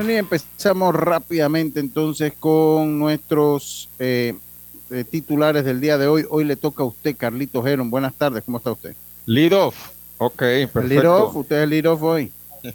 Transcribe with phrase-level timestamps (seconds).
[0.00, 4.32] Bueno, y empezamos rápidamente entonces con nuestros eh,
[4.90, 6.24] eh, titulares del día de hoy.
[6.30, 7.90] Hoy le toca a usted, Carlito Geron.
[7.90, 8.96] Buenas tardes, ¿cómo está usted?
[9.26, 9.90] Lead off.
[10.16, 10.80] Ok, perfecto.
[10.80, 12.32] Lead off, usted es lead off hoy.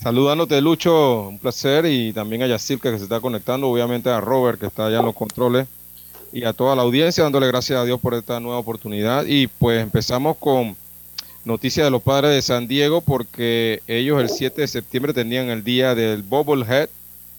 [0.00, 4.60] Saludándote, Lucho, un placer, y también a Yacirca que se está conectando, obviamente a Robert
[4.60, 5.66] que está allá en los controles,
[6.32, 9.26] y a toda la audiencia, dándole gracias a Dios por esta nueva oportunidad.
[9.26, 10.76] Y pues empezamos con
[11.46, 15.62] noticias de los padres de San Diego, porque ellos el 7 de septiembre tenían el
[15.62, 16.88] día del Bobblehead,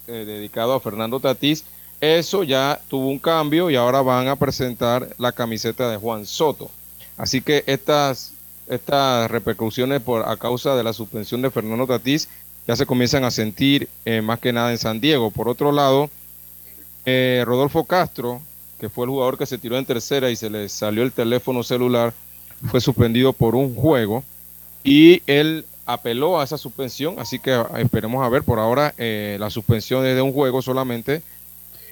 [0.06, 1.64] eh, dedicado a Fernando Tatís.
[2.00, 6.70] Eso ya tuvo un cambio y ahora van a presentar la camiseta de Juan Soto.
[7.18, 8.32] Así que estas,
[8.68, 12.28] estas repercusiones por, a causa de la suspensión de Fernando Tatís
[12.66, 15.30] ya se comienzan a sentir eh, más que nada en San Diego.
[15.30, 16.08] Por otro lado,
[17.04, 18.40] eh, Rodolfo Castro,
[18.80, 21.62] que fue el jugador que se tiró en tercera y se le salió el teléfono
[21.62, 22.14] celular,
[22.66, 24.24] fue suspendido por un juego
[24.84, 29.50] y él apeló a esa suspensión, así que esperemos a ver, por ahora eh, la
[29.50, 31.22] suspensión es de un juego solamente.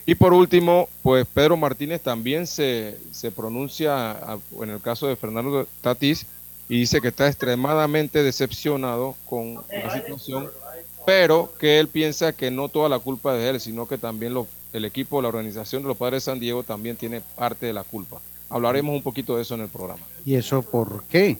[0.08, 4.17] Y por último, pues Pedro Martínez también se, se pronuncia
[4.62, 6.27] en el caso de Fernando Tatís
[6.69, 10.48] y dice que está extremadamente decepcionado con la situación
[11.06, 14.34] pero que él piensa que no toda la culpa es de él, sino que también
[14.73, 17.84] el equipo, la organización de los Padres de San Diego también tiene parte de la
[17.84, 18.20] culpa.
[18.48, 20.02] Hablaremos un poquito de eso en el programa.
[20.25, 21.39] ¿Y eso por qué?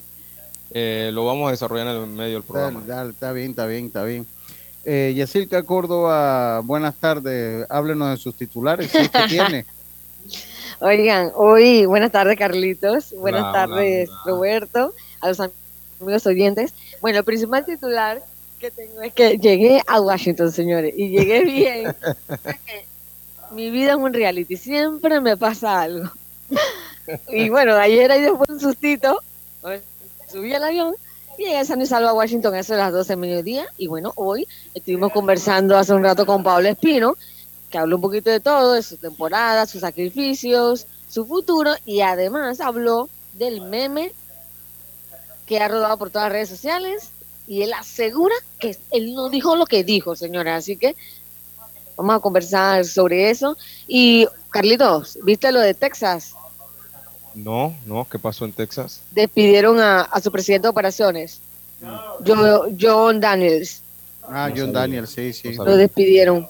[0.71, 2.81] Eh, lo vamos a desarrollar en el medio del programa.
[3.09, 4.27] está bien, está bien, está bien.
[4.85, 7.67] Eh, Yacirca Córdoba, buenas tardes.
[7.69, 9.67] Háblenos de sus titulares, si tiene.
[10.81, 13.15] Oigan, hoy, buenas tardes, Carlitos.
[13.17, 15.41] Buenas tardes, Roberto, a los
[16.01, 16.75] amigos oyentes.
[17.01, 18.23] Bueno, el principal titular
[18.61, 21.97] que tengo es que llegué a Washington, señores, y llegué bien.
[23.53, 26.11] Mi vida es un reality, siempre me pasa algo.
[27.29, 29.21] Y bueno, ayer ahí después un sustito,
[30.31, 30.95] subí al avión
[31.39, 33.67] y llegué a San y Salvo a Washington a eso de las 12 de mediodía.
[33.77, 37.17] Y bueno, hoy estuvimos conversando hace un rato con Pablo Espino,
[37.71, 42.61] que habló un poquito de todo, de su temporada, sus sacrificios, su futuro y además
[42.61, 44.13] habló del meme
[45.47, 47.11] que ha rodado por todas las redes sociales
[47.47, 50.57] y él asegura que él no dijo lo que dijo, señora.
[50.57, 50.97] Así que
[51.97, 53.57] vamos a conversar sobre eso.
[53.87, 56.35] Y Carlitos, ¿viste lo de Texas?
[57.37, 59.03] No, no, ¿qué pasó en Texas?
[59.13, 61.41] Despidieron a, su presidente de operaciones,
[62.27, 63.83] John, John Daniels.
[64.23, 65.55] Ah, John Daniels, sí, sí.
[65.55, 66.49] Lo despidieron.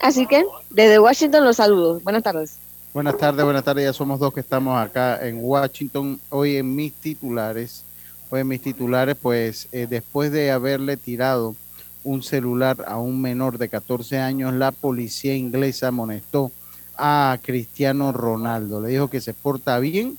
[0.00, 1.98] Así que desde Washington los saludo.
[2.00, 2.58] Buenas tardes.
[2.94, 3.84] Buenas tardes, buenas tardes.
[3.84, 6.20] Ya somos dos que estamos acá en Washington.
[6.30, 7.84] Hoy en mis titulares
[8.28, 11.56] pues mis titulares, pues eh, después de haberle tirado
[12.04, 16.52] un celular a un menor de 14 años, la policía inglesa amonestó
[16.98, 18.80] a Cristiano Ronaldo.
[18.80, 20.18] Le dijo que se porta bien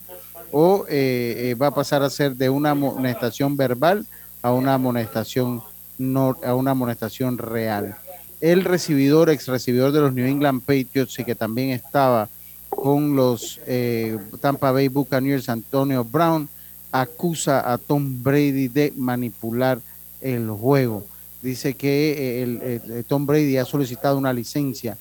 [0.51, 4.05] o eh, eh, va a pasar a ser de una amonestación verbal
[4.41, 5.61] a una amonestación
[5.97, 7.95] no, a una amonestación real.
[8.41, 12.29] El recibidor, ex recibidor de los New England Patriots y que también estaba
[12.69, 13.59] con los
[14.39, 16.47] Tampa Bay Buccaneers, Antonio Brown,
[16.91, 19.79] acusa a Tom Brady de manipular
[20.21, 21.05] el juego.
[21.41, 24.97] Dice que eh, el, Tom Brady ha solicitado una licencia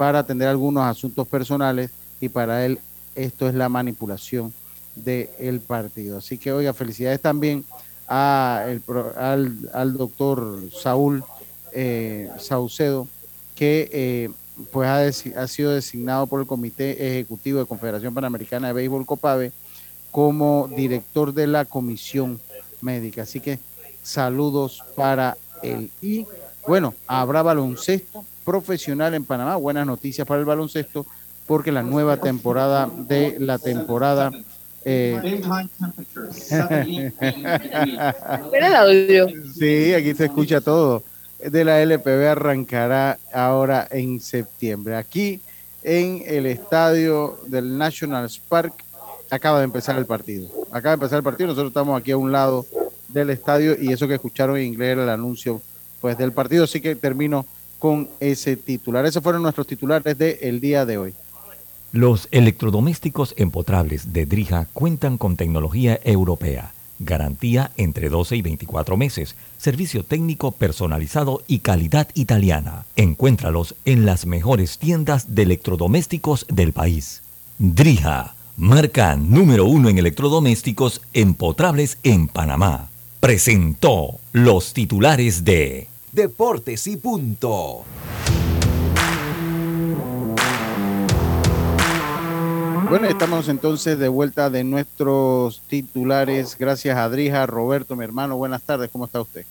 [0.00, 1.90] para atender algunos asuntos personales
[2.22, 2.78] y para él
[3.14, 4.50] esto es la manipulación
[4.94, 6.16] del partido.
[6.16, 7.66] Así que, oiga, felicidades también
[8.08, 8.64] a
[9.18, 11.22] al, doctor Saúl
[11.72, 13.08] eh, Saucedo,
[13.54, 14.30] que eh,
[14.72, 19.52] pues ha, ha, sido designado por el Comité Ejecutivo de Confederación Panamericana de Béisbol COPAVE
[20.10, 22.40] como director de la comisión
[22.80, 23.24] médica.
[23.24, 23.58] Así que
[24.02, 25.90] saludos para él.
[26.00, 26.24] Y
[26.66, 29.56] bueno, habrá baloncesto profesional en Panamá.
[29.56, 31.06] Buenas noticias para el baloncesto
[31.46, 34.30] porque la nueva temporada de la temporada...
[34.84, 35.42] Eh...
[39.58, 41.02] Sí, aquí se escucha todo.
[41.38, 44.96] De la LPB arrancará ahora en septiembre.
[44.96, 45.40] Aquí
[45.82, 48.84] en el estadio del National Park
[49.30, 50.48] acaba de empezar el partido.
[50.70, 52.66] Acaba de empezar el partido, nosotros estamos aquí a un lado
[53.08, 55.60] del estadio y eso que escucharon en inglés era el anuncio
[56.00, 57.46] pues del partido, así que termino
[57.80, 59.04] con ese titular.
[59.06, 61.14] Esos fueron nuestros titulares del día de hoy.
[61.90, 69.34] Los electrodomésticos empotrables de Drija cuentan con tecnología europea, garantía entre 12 y 24 meses,
[69.58, 72.84] servicio técnico personalizado y calidad italiana.
[72.94, 77.22] Encuéntralos en las mejores tiendas de electrodomésticos del país.
[77.58, 82.90] Drija marca número uno en electrodomésticos empotrables en Panamá.
[83.18, 87.84] Presentó los titulares de Deportes y Punto.
[92.88, 96.56] Bueno, estamos entonces de vuelta de nuestros titulares.
[96.58, 98.36] Gracias, Adrija, Roberto, mi hermano.
[98.36, 99.46] Buenas tardes, ¿cómo está usted?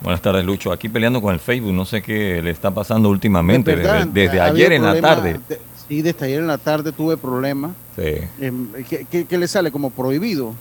[0.00, 0.72] Buenas tardes, Lucho.
[0.72, 4.82] Aquí peleando con el Facebook, no sé qué le está pasando últimamente, desde, ayer en
[4.82, 5.38] la tarde.
[5.88, 7.72] sí, desde ayer en la tarde tuve problemas.
[7.94, 8.16] Sí.
[8.40, 8.72] Em,
[9.08, 9.70] ¿Qué, le sale?
[9.70, 10.54] ¿Como prohibido?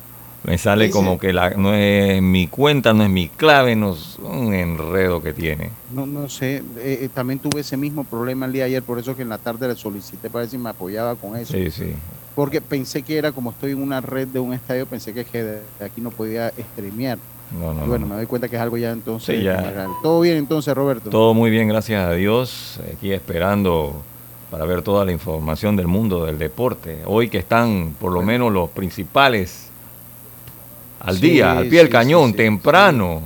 [0.44, 4.18] Me sale como que la, no es mi cuenta, no es mi clave, no es
[4.20, 5.72] un enredo que tiene.
[5.92, 9.00] No, no sé, eh, eh, también tuve ese mismo problema el día de ayer, por
[9.00, 11.54] eso que en la tarde le solicité para ver si me apoyaba con eso.
[11.54, 11.94] Sí, sí.
[12.36, 15.62] Porque pensé que era como estoy en una red de un estadio, pensé que, de
[15.84, 17.18] aquí no podía streamear.
[17.60, 19.42] No, no, bueno, me doy cuenta que es algo ya entonces.
[19.42, 19.88] ya.
[20.04, 21.10] Todo bien entonces, Roberto.
[21.10, 22.80] Todo muy bien, gracias a Dios.
[22.94, 24.04] Aquí esperando
[24.52, 27.00] para ver toda la información del mundo del deporte.
[27.06, 29.67] Hoy que están por lo menos los principales
[31.00, 33.22] al día, al pie del cañón, temprano.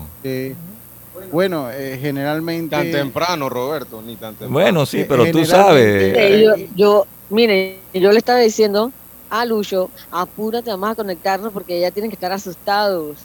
[1.31, 2.75] Bueno, eh, generalmente...
[2.75, 4.53] Tan temprano, Roberto, ni tan temprano.
[4.53, 6.41] Bueno, sí, pero tú sabes.
[6.43, 8.91] yo, yo, mire, yo le estaba diciendo
[9.29, 13.17] a Lucho, apúrate, vamos a conectarnos porque ya tienen que estar asustados.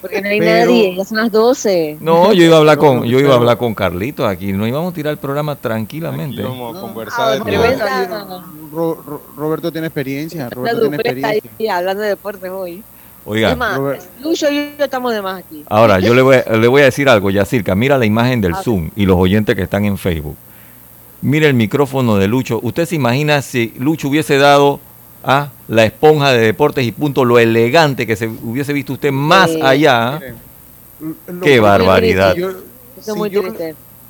[0.00, 1.98] Porque no hay nadie, ya son las 12.
[2.00, 4.92] No, yo iba a hablar con, yo iba a hablar con Carlito aquí, no íbamos
[4.92, 6.42] a tirar el programa tranquilamente.
[6.42, 8.44] Vamos a conversar ah,
[9.36, 11.76] Roberto tiene experiencia, Roberto tiene experiencia.
[11.76, 12.82] hablando de deportes hoy.
[13.26, 13.56] Oiga,
[14.22, 15.64] Lucho y yo estamos de más aquí.
[15.68, 17.74] Ahora, yo le voy, a, le voy a decir algo, Yacirca.
[17.74, 20.36] Mira la imagen del Zoom y los oyentes que están en Facebook.
[21.22, 22.60] Mira el micrófono de Lucho.
[22.62, 24.78] ¿Usted se imagina si Lucho hubiese dado
[25.24, 29.50] a la esponja de deportes y punto, lo elegante que se hubiese visto usted más
[29.60, 30.20] allá?
[31.42, 32.34] Qué barbaridad.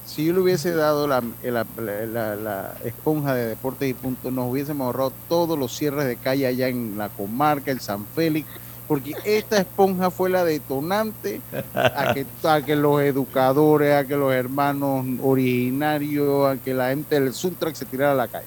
[0.04, 5.12] si, yo, le hubiese dado la, la, esponja de deportes y punto, nos hubiésemos ahorrado
[5.26, 8.46] todos los cierres de calle allá en la comarca, el San Félix
[8.88, 11.41] porque esta esponja fue la detonante
[11.75, 17.21] a que, a que los educadores, a que los hermanos originarios, a que la gente
[17.21, 18.47] del Suntrack se tirara a la calle.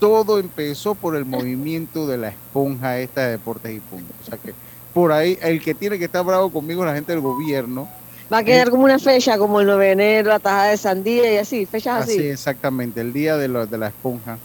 [0.00, 4.16] Todo empezó por el movimiento de la esponja esta de deportes y puntos.
[4.22, 4.52] O sea que
[4.92, 7.88] por ahí el que tiene que estar bravo conmigo es la gente del gobierno.
[8.32, 11.32] Va a quedar como una fecha, como el 9 de enero, la tajada de sandía
[11.32, 12.18] y así, fechas así.
[12.18, 14.38] Así, exactamente, el día de, de la esponja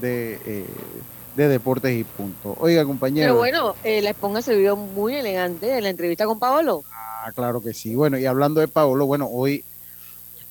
[0.00, 0.40] de...
[0.44, 0.66] Eh,
[1.38, 2.56] de deportes y punto.
[2.58, 3.26] Oiga, compañero.
[3.26, 6.82] Pero bueno, eh, la esponja se vio muy elegante en la entrevista con Paolo.
[6.92, 7.94] Ah, claro que sí.
[7.94, 9.64] Bueno, y hablando de Paolo, bueno, hoy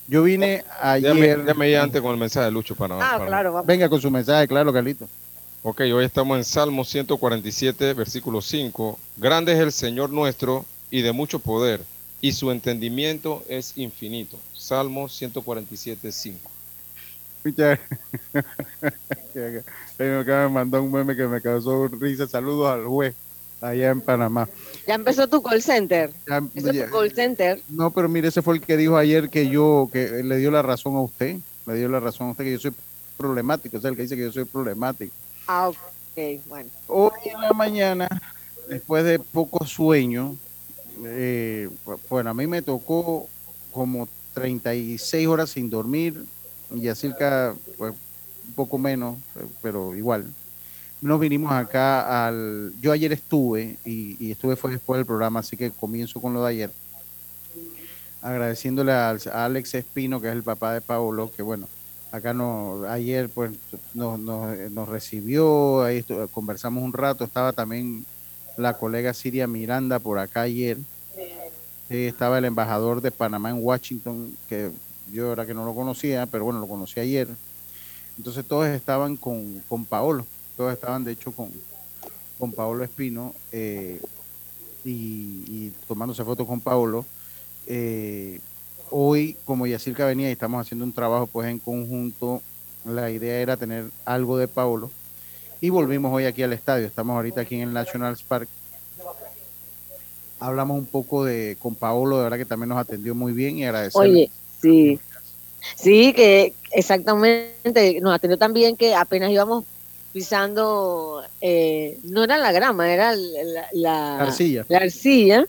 [0.08, 1.44] yo vine ayer.
[1.44, 2.96] Déjame ir antes con el mensaje de Lucho para.
[3.02, 3.62] Ah, claro.
[3.66, 5.10] Venga con su mensaje, claro, Carlito.
[5.62, 8.98] Ok, hoy estamos en Salmo 147, versículo 5.
[9.18, 11.82] Grande es el Señor nuestro y de mucho poder,
[12.22, 14.38] y su entendimiento es infinito.
[14.54, 16.52] Salmo 147, 5.
[19.96, 22.28] me mandó un meme que me causó risa.
[22.28, 23.16] Saludos al juez
[23.62, 24.48] allá en Panamá.
[24.86, 26.12] Ya empezó tu call center.
[26.26, 27.62] tu call center.
[27.70, 30.62] No, pero mire, ese fue el que dijo ayer que yo, que le dio la
[30.62, 31.38] razón a usted.
[31.66, 32.74] Le dio la razón a usted que yo soy
[33.18, 33.78] problemático.
[33.78, 35.14] Es el que dice que yo soy problemático.
[35.48, 36.70] Ah, ok, bueno.
[36.88, 38.08] Hoy en la mañana,
[38.70, 40.36] después de poco sueño,
[41.06, 41.70] eh,
[42.10, 43.28] bueno, a mí me tocó
[43.72, 46.24] como 36 horas sin dormir,
[46.74, 47.94] y cerca, pues,
[48.48, 49.18] un poco menos,
[49.62, 50.26] pero igual.
[51.02, 52.74] Nos vinimos acá al...
[52.82, 56.50] Yo ayer estuve y, estuve fue después del programa, así que comienzo con lo de
[56.50, 56.72] ayer.
[58.22, 61.68] Agradeciéndole a, Alex Espino, que es el papá de Paolo, que bueno,
[62.12, 63.52] acá no, ayer pues
[63.94, 68.06] nos, nos, recibió, ahí conversamos un rato, estaba también
[68.58, 70.78] la colega Siria Miranda por acá ayer.
[71.90, 74.72] estaba el embajador de Panamá en Washington, que
[75.12, 77.28] yo era que no lo conocía, pero bueno, lo conocí ayer.
[78.18, 81.52] Entonces todos estaban con, con Paolo, todos estaban de hecho con,
[82.40, 84.02] con Paolo Espino eh,
[84.84, 87.06] y, tomándose fotos con Paolo.
[87.68, 88.40] Eh,
[88.90, 92.42] hoy, como Yacirca venía y estamos haciendo un trabajo pues en conjunto,
[92.86, 94.90] la idea era tener algo de Paolo
[95.60, 96.86] y volvimos hoy aquí al estadio.
[96.86, 98.48] Estamos ahorita aquí en el National Park.
[100.40, 103.66] Hablamos un poco de con Paolo, de verdad que también nos atendió muy bien y
[103.66, 104.30] agradecerle.
[104.62, 105.00] Sí,
[105.76, 109.66] sí, que exactamente, nos atendió también que apenas íbamos
[110.14, 113.14] pisando, eh, no era la grama, era
[113.74, 114.66] la, arcilla.
[114.68, 115.46] la arcilla,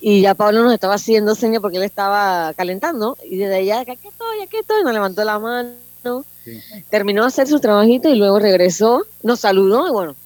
[0.00, 3.92] y ya Pablo nos estaba haciendo señas porque él estaba calentando, y desde allá, aquí
[3.92, 6.24] estoy, aquí estoy, nos levantó la mano,
[6.90, 10.16] terminó de hacer su trabajito y luego regresó, nos saludó y bueno,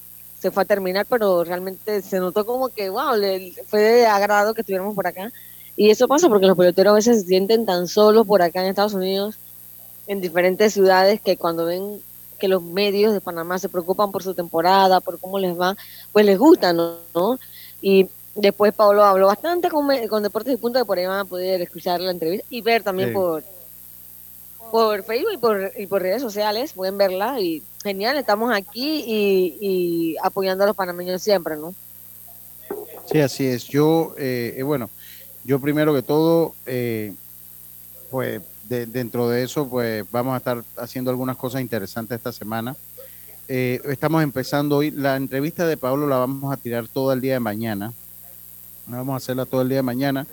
[0.44, 4.54] se fue a terminar, pero realmente se notó como que, wow, le, fue de agrado
[4.54, 5.32] que estuviéramos por acá.
[5.76, 8.68] Y eso pasa porque los peloteros a veces se sienten tan solos por acá en
[8.68, 9.36] Estados Unidos,
[10.06, 12.00] en diferentes ciudades, que cuando ven
[12.38, 15.76] que los medios de Panamá se preocupan por su temporada, por cómo les va,
[16.12, 17.38] pues les gusta, ¿no?
[17.80, 21.24] Y después Pablo habló bastante con, con Deportes y Punto, de por ahí van a
[21.24, 23.42] poder escuchar la entrevista y ver también por
[24.70, 29.56] por Facebook y por, y por redes sociales, pueden verla y genial, estamos aquí y,
[29.60, 31.72] y apoyando a los panameños siempre, ¿no?
[33.06, 33.64] Sí, así es.
[33.68, 34.90] Yo, eh, eh bueno,
[35.44, 37.12] yo primero que todo, eh,
[38.10, 42.74] pues dentro de eso, pues vamos a estar haciendo algunas cosas interesantes esta semana.
[43.46, 47.34] Eh, estamos empezando hoy, la entrevista de Pablo la vamos a tirar todo el día
[47.34, 47.92] de mañana.
[48.86, 50.26] Vamos a hacerla todo el día de mañana.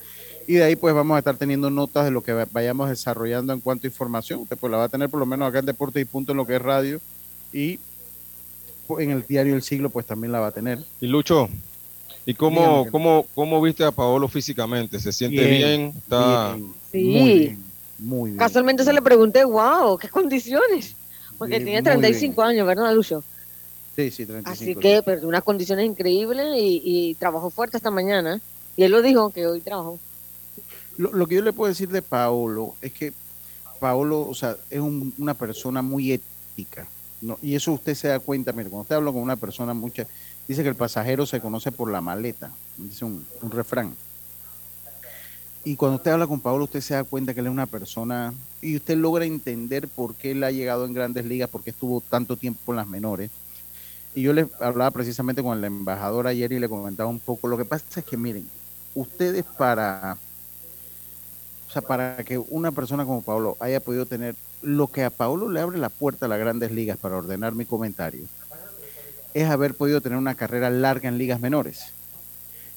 [0.47, 3.59] Y de ahí pues vamos a estar teniendo notas de lo que vayamos desarrollando en
[3.59, 4.41] cuanto a información.
[4.41, 6.37] Usted pues la va a tener por lo menos acá en Deportes y Punto en
[6.37, 6.99] lo que es radio.
[7.53, 7.79] Y
[8.99, 10.79] en el diario El Siglo pues también la va a tener.
[10.99, 11.49] Y Lucho,
[12.31, 14.99] ¿y cómo, cómo, cómo viste a Paolo físicamente?
[14.99, 15.93] ¿Se siente bien?
[15.97, 16.57] ¿Está...
[16.91, 17.03] Sí.
[17.03, 17.63] Muy bien,
[17.99, 18.37] muy bien.
[18.37, 20.95] Casualmente se le pregunté, wow, ¿qué condiciones?
[21.37, 23.23] Porque tiene 35 años, ¿verdad, Lucho?
[23.95, 24.49] Sí, sí, 35.
[24.49, 28.39] Así que, pero unas condiciones increíbles y, y trabajó fuerte esta mañana.
[28.77, 29.99] Y él lo dijo que hoy trabajó.
[30.97, 33.11] Lo, que yo le puedo decir de Paolo es que
[33.79, 36.87] Paolo, o sea, es una persona muy ética.
[37.41, 40.07] Y eso usted se da cuenta, mire, cuando usted habla con una persona, mucha,
[40.47, 43.93] dice que el pasajero se conoce por la maleta, dice un, refrán.
[45.63, 48.33] Y cuando usted habla con Paolo, usted se da cuenta que él es una persona
[48.61, 52.01] y usted logra entender por qué él ha llegado en grandes ligas, por qué estuvo
[52.01, 53.29] tanto tiempo en las menores.
[54.15, 57.47] Y yo le hablaba precisamente con el embajador ayer y le comentaba un poco.
[57.47, 58.47] Lo que pasa es que, miren,
[58.95, 60.17] ustedes para
[61.71, 65.49] o sea, para que una persona como Pablo haya podido tener lo que a Pablo
[65.49, 68.25] le abre la puerta a las grandes ligas para ordenar mi comentario,
[69.33, 71.93] es haber podido tener una carrera larga en ligas menores.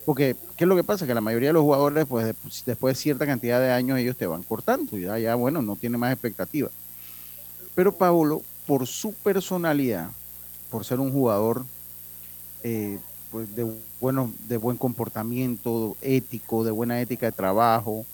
[0.04, 1.06] Porque, ¿qué es lo que pasa?
[1.06, 2.34] Que la mayoría de los jugadores, pues
[2.66, 4.98] después de cierta cantidad de años, ellos te van cortando.
[4.98, 6.68] Ya, ya bueno, no tiene más expectativa.
[7.74, 10.10] Pero Pablo, por su personalidad,
[10.70, 11.64] por ser un jugador
[12.62, 12.98] eh,
[13.30, 13.66] pues de,
[14.00, 18.06] bueno, de buen comportamiento, ético, de buena ética de trabajo,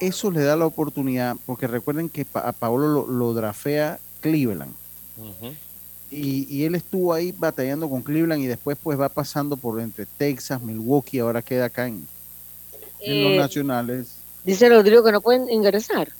[0.00, 4.74] eso le da la oportunidad, porque recuerden que a Paolo lo, drafea Cleveland.
[6.10, 10.60] y, él estuvo ahí batallando con Cleveland y después pues va pasando por entre Texas,
[10.60, 12.06] Milwaukee, ahora queda acá en,
[13.00, 14.16] los eh, nacionales.
[14.44, 16.10] Dice Rodrigo que no pueden ingresar.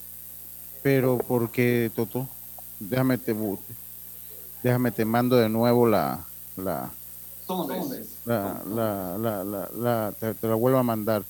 [0.83, 2.29] Pero porque, Toto,
[2.79, 3.35] déjame te,
[4.63, 6.25] déjame te mando de nuevo la...
[6.57, 6.91] la
[8.27, 11.25] la, la, la, la, te la vuelvo a mandar.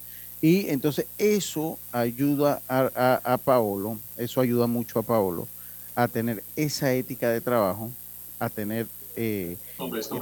[0.45, 5.49] Y entonces eso ayuda a, Paolo, eso ayuda mucho a Paolo
[5.95, 7.91] a tener esa ética de trabajo,
[8.39, 8.87] a tener
[9.17, 9.57] eh,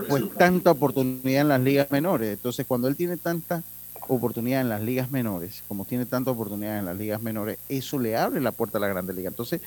[0.09, 2.35] pues tanta oportunidad en las ligas menores.
[2.35, 3.65] Entonces cuando él tiene tanta
[4.07, 8.17] oportunidad en las ligas menores, como tiene tanta oportunidad en las ligas menores, eso le
[8.17, 9.29] abre la puerta a la grande liga.
[9.29, 9.61] Entonces,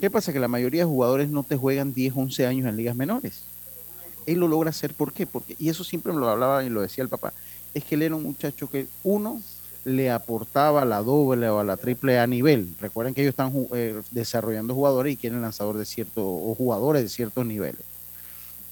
[0.00, 0.32] ¿qué pasa?
[0.32, 3.42] Que la mayoría de jugadores no te juegan 10, 11 años en ligas menores.
[4.24, 5.26] Él lo logra hacer, ¿por qué?
[5.26, 7.34] Porque, y eso siempre me lo hablaba y lo decía el papá,
[7.74, 9.42] es que él era un muchacho que, uno,
[9.84, 12.74] le aportaba la doble o a la triple A nivel.
[12.80, 17.08] Recuerden que ellos están eh, desarrollando jugadores y quieren lanzadores de ciertos o jugadores de
[17.08, 17.82] ciertos niveles.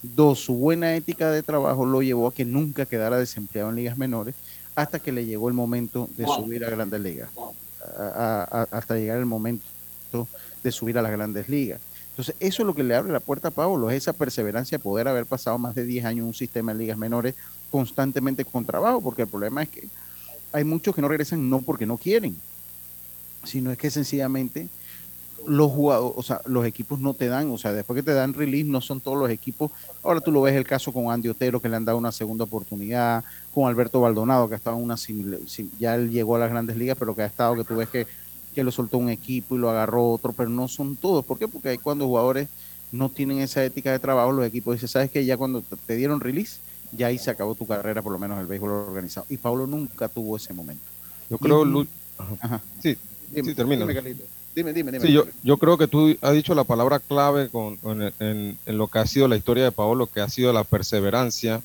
[0.01, 3.97] Dos, su buena ética de trabajo lo llevó a que nunca quedara desempleado en ligas
[3.97, 4.35] menores
[4.75, 7.29] hasta que le llegó el momento de subir a grandes ligas,
[8.71, 10.27] hasta llegar el momento
[10.63, 11.79] de subir a las grandes ligas.
[12.09, 14.83] Entonces, eso es lo que le abre la puerta a Pablo, es esa perseverancia de
[14.83, 17.35] poder haber pasado más de 10 años en un sistema de ligas menores
[17.71, 19.87] constantemente con trabajo, porque el problema es que
[20.53, 22.37] hay muchos que no regresan no porque no quieren,
[23.43, 24.69] sino es que sencillamente
[25.45, 28.33] los jugadores, o sea, los equipos no te dan, o sea, después que te dan
[28.33, 29.71] release, no son todos los equipos.
[30.01, 32.45] Ahora tú lo ves el caso con Andy Otero, que le han dado una segunda
[32.45, 34.95] oportunidad, con Alberto Baldonado, que ha estado una
[35.79, 38.07] ya él llegó a las grandes ligas, pero que ha estado, que tú ves que,
[38.55, 41.25] que lo soltó un equipo y lo agarró otro, pero no son todos.
[41.25, 41.47] ¿Por qué?
[41.47, 42.47] Porque hay cuando jugadores
[42.91, 46.19] no tienen esa ética de trabajo, los equipos dicen, ¿sabes que Ya cuando te dieron
[46.19, 46.59] release,
[46.95, 49.25] ya ahí se acabó tu carrera, por lo menos el béisbol organizado.
[49.29, 50.83] Y Pablo nunca tuvo ese momento.
[51.29, 51.65] Yo creo,
[52.81, 52.97] Sí,
[53.33, 53.85] sí, termina.
[54.55, 55.07] Dime, dime, dime.
[55.07, 57.79] Sí, yo, yo, creo que tú has dicho la palabra clave con,
[58.19, 61.61] en, lo que ha sido la historia de Pablo, que ha sido la perseverancia.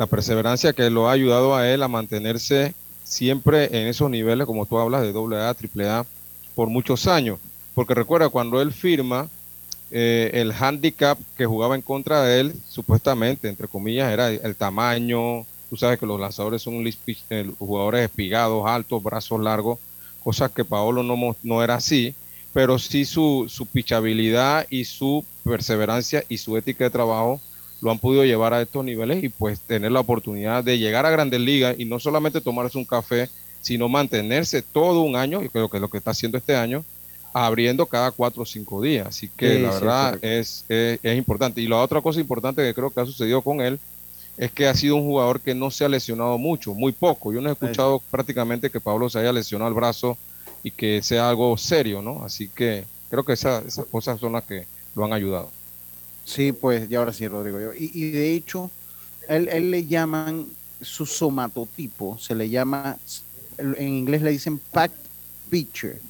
[0.00, 2.74] La perseverancia que lo ha ayudado a él a mantenerse
[3.04, 6.06] siempre en esos niveles, como tú hablas, de AA, AAA,
[6.54, 7.38] por muchos años.
[7.74, 9.28] Porque recuerda, cuando él firma,
[9.90, 15.46] eh, el handicap que jugaba en contra de él, supuestamente, entre comillas, era el tamaño.
[15.70, 19.78] Tú sabes que los lanzadores son eh, jugadores espigados, altos, brazos largos,
[20.22, 22.14] cosas que Paolo no, no era así,
[22.52, 27.40] pero sí su, su pichabilidad y su perseverancia y su ética de trabajo
[27.80, 31.10] lo han podido llevar a estos niveles y pues tener la oportunidad de llegar a
[31.10, 33.28] grandes ligas y no solamente tomarse un café,
[33.60, 36.84] sino mantenerse todo un año, y creo que es lo que está haciendo este año,
[37.32, 39.06] abriendo cada cuatro o cinco días.
[39.06, 41.60] Así que la verdad es, es, importante.
[41.60, 43.78] Y la otra cosa importante que creo que ha sucedido con él
[44.36, 47.32] es que ha sido un jugador que no se ha lesionado mucho, muy poco.
[47.32, 50.16] Yo no he escuchado prácticamente que Pablo se haya lesionado el brazo
[50.62, 52.24] y que sea algo serio, ¿no?
[52.24, 55.50] Así que creo que esa, esas cosas son las que lo han ayudado.
[56.24, 57.58] Sí, pues, y ahora sí, Rodrigo.
[57.76, 58.70] Y, y de hecho,
[59.28, 60.46] él, él le llaman
[60.80, 62.96] su somatotipo, se le llama
[63.58, 64.92] en inglés le dicen pack
[65.50, 66.00] pitcher,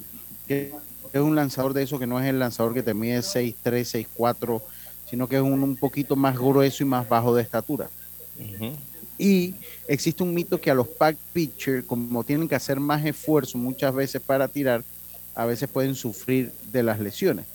[0.46, 0.72] que
[1.12, 3.54] es un lanzador de eso que no es el lanzador que te mide 6'3,
[4.16, 4.62] 6'4,
[5.08, 7.88] sino que es un, un poquito más grueso y más bajo de estatura.
[9.18, 9.54] Y
[9.88, 13.92] existe un mito que a los pack pitcher, como tienen que hacer más esfuerzo muchas
[13.92, 14.84] veces para tirar,
[15.34, 17.46] a veces pueden sufrir de las lesiones.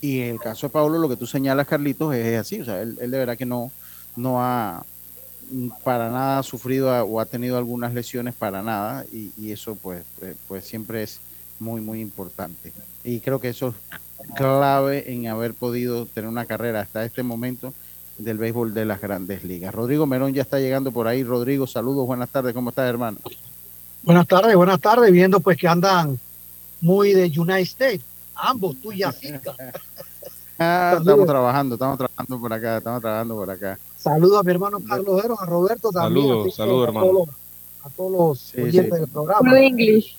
[0.00, 2.60] Y en el caso de Pablo, lo que tú señalas, Carlitos, es así.
[2.60, 3.70] O sea, él, de verdad que no,
[4.16, 4.84] no ha
[5.82, 9.04] para nada sufrido o ha tenido algunas lesiones para nada.
[9.12, 11.20] Y, eso pues, pues, pues siempre es
[11.58, 12.72] muy, muy importante.
[13.04, 13.74] Y creo que eso es
[14.34, 17.72] clave en haber podido tener una carrera hasta este momento
[18.18, 19.74] del béisbol de las grandes ligas.
[19.74, 21.22] Rodrigo Merón ya está llegando por ahí.
[21.22, 23.18] Rodrigo, saludos, buenas tardes, ¿cómo estás, hermano?
[24.02, 26.18] Buenas tardes, buenas tardes, viendo pues que andan
[26.80, 28.02] muy de United States,
[28.34, 29.02] ambos, tú y
[30.58, 33.78] ah, estamos trabajando, estamos trabajando por acá, estamos trabajando por acá.
[33.96, 36.26] Saludos a mi hermano Carlos Heros, a Roberto también.
[36.26, 37.24] Saludos, saludos, hermano.
[37.82, 39.40] A todos los, oyentes del programa.
[39.40, 40.16] Puro English,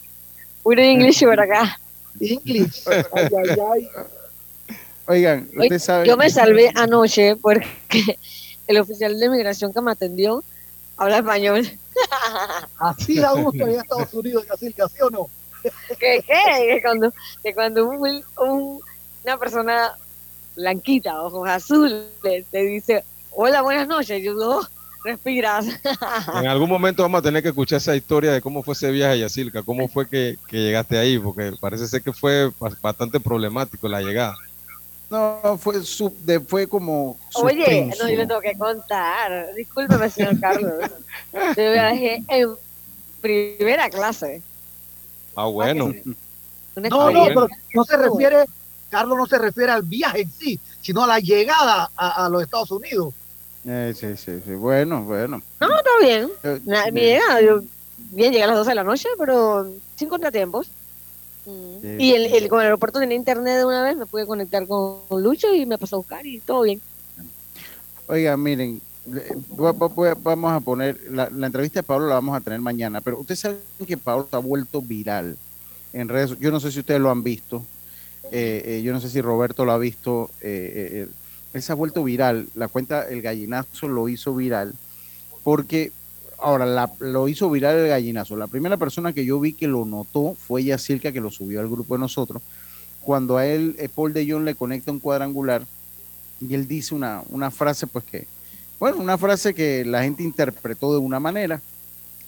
[0.63, 1.80] puro English por acá.
[2.20, 2.84] English.
[2.88, 3.90] Ay, ay, ay.
[5.08, 5.50] Oigan.
[6.06, 8.18] Yo me salvé anoche porque
[8.68, 10.44] el oficial de migración que me atendió
[10.98, 11.70] habla español.
[12.80, 15.30] Así la gusto en Estados Unidos, ¿así o no?
[16.00, 16.24] ¿Qué?
[16.28, 16.68] qué?
[16.68, 19.96] Que cuando, que cuando una persona
[20.56, 24.68] blanquita, ojos azules, te dice, hola, buenas noches, yo digo, oh,
[25.06, 25.66] respiras.
[26.36, 29.14] En algún momento vamos a tener que escuchar esa historia de cómo fue ese viaje
[29.14, 33.88] a Yacilca, cómo fue que, que llegaste ahí, porque parece ser que fue bastante problemático
[33.88, 34.36] la llegada.
[35.10, 35.82] No, fue,
[36.48, 37.18] fue como.
[37.36, 39.54] Oye, no, yo le tengo que contar.
[39.56, 40.74] Discúlpeme, señor Carlos.
[41.32, 42.56] Yo viajé en
[43.22, 44.42] primera clase.
[45.36, 45.94] Ah, bueno.
[46.76, 48.46] No, no, pero no se refiere,
[48.90, 52.72] Carlos no se refiere al viaje en sí, sino a la llegada a, los Estados
[52.72, 53.14] Unidos.
[53.68, 54.54] Eh, sí, sí, sí.
[54.54, 55.42] Bueno, bueno.
[55.60, 56.30] No, está bien.
[56.44, 57.62] Eh, mi llegada, yo
[58.12, 60.70] bien, llegué a las 12 de la noche, pero sin contratiempos.
[61.48, 65.01] Y el, el, con el aeropuerto tenía internet de una vez, me pude conectar con,
[65.22, 66.82] Lucho y me pasó a buscar y todo bien.
[68.08, 68.82] Oiga, miren,
[70.24, 73.60] vamos a poner, la, entrevista de Pablo la vamos a tener mañana, pero ustedes saben
[73.86, 75.38] que Pablo ha vuelto viral
[75.94, 77.64] en redes, yo no sé si ustedes lo han visto,
[78.32, 81.08] eh, eh, yo no sé si Roberto lo ha visto, eh,
[81.55, 84.75] él se ha vuelto viral, la cuenta El Gallinazo lo hizo viral,
[85.44, 85.91] porque
[86.37, 88.35] Ahora, lo hizo viral el gallinazo.
[88.35, 91.70] La primera persona que yo vi que lo notó fue Yacirca, que lo subió al
[91.70, 92.41] grupo de nosotros.
[93.01, 95.65] Cuando a él, eh, Paul de Jong le conecta un cuadrangular
[96.41, 98.27] y él dice una, una frase, pues que,
[98.79, 101.61] bueno, una frase que la gente interpretó de una manera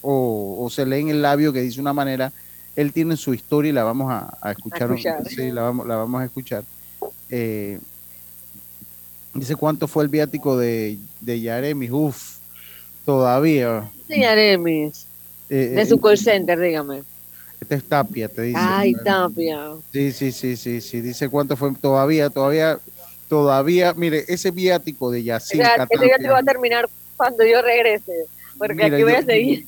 [0.02, 2.32] o, se lee en el labio que dice una manera.
[2.76, 4.90] Él tiene su historia y la vamos a, escuchar.
[5.28, 6.64] Sí, la vamos, la vamos a escuchar.
[7.30, 7.80] Eh,
[9.38, 11.90] dice cuánto fue el viático de, de Yaremi.
[11.90, 12.38] Uf,
[13.06, 13.90] todavía.
[15.50, 17.04] Eh, de su eh, call center, dígame.
[17.60, 18.60] Este es Tapia, te dice.
[18.62, 19.72] Ay, Tapia.
[19.92, 21.02] Sí, sí, sí, sí, sí.
[21.02, 22.80] Dice cuánto fue todavía, todavía,
[23.28, 23.94] todavía.
[23.94, 25.88] Mire, ese viático de Yacirca.
[25.90, 28.26] ese viático va a terminar cuando yo regrese,
[28.58, 29.66] porque aquí voy a seguir.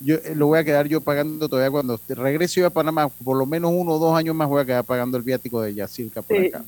[0.00, 3.36] Yo eh, lo voy a quedar yo pagando todavía cuando regrese yo a Panamá, por
[3.36, 6.22] lo menos uno o dos años más voy a quedar pagando el viático de Yacirca
[6.22, 6.64] por acá.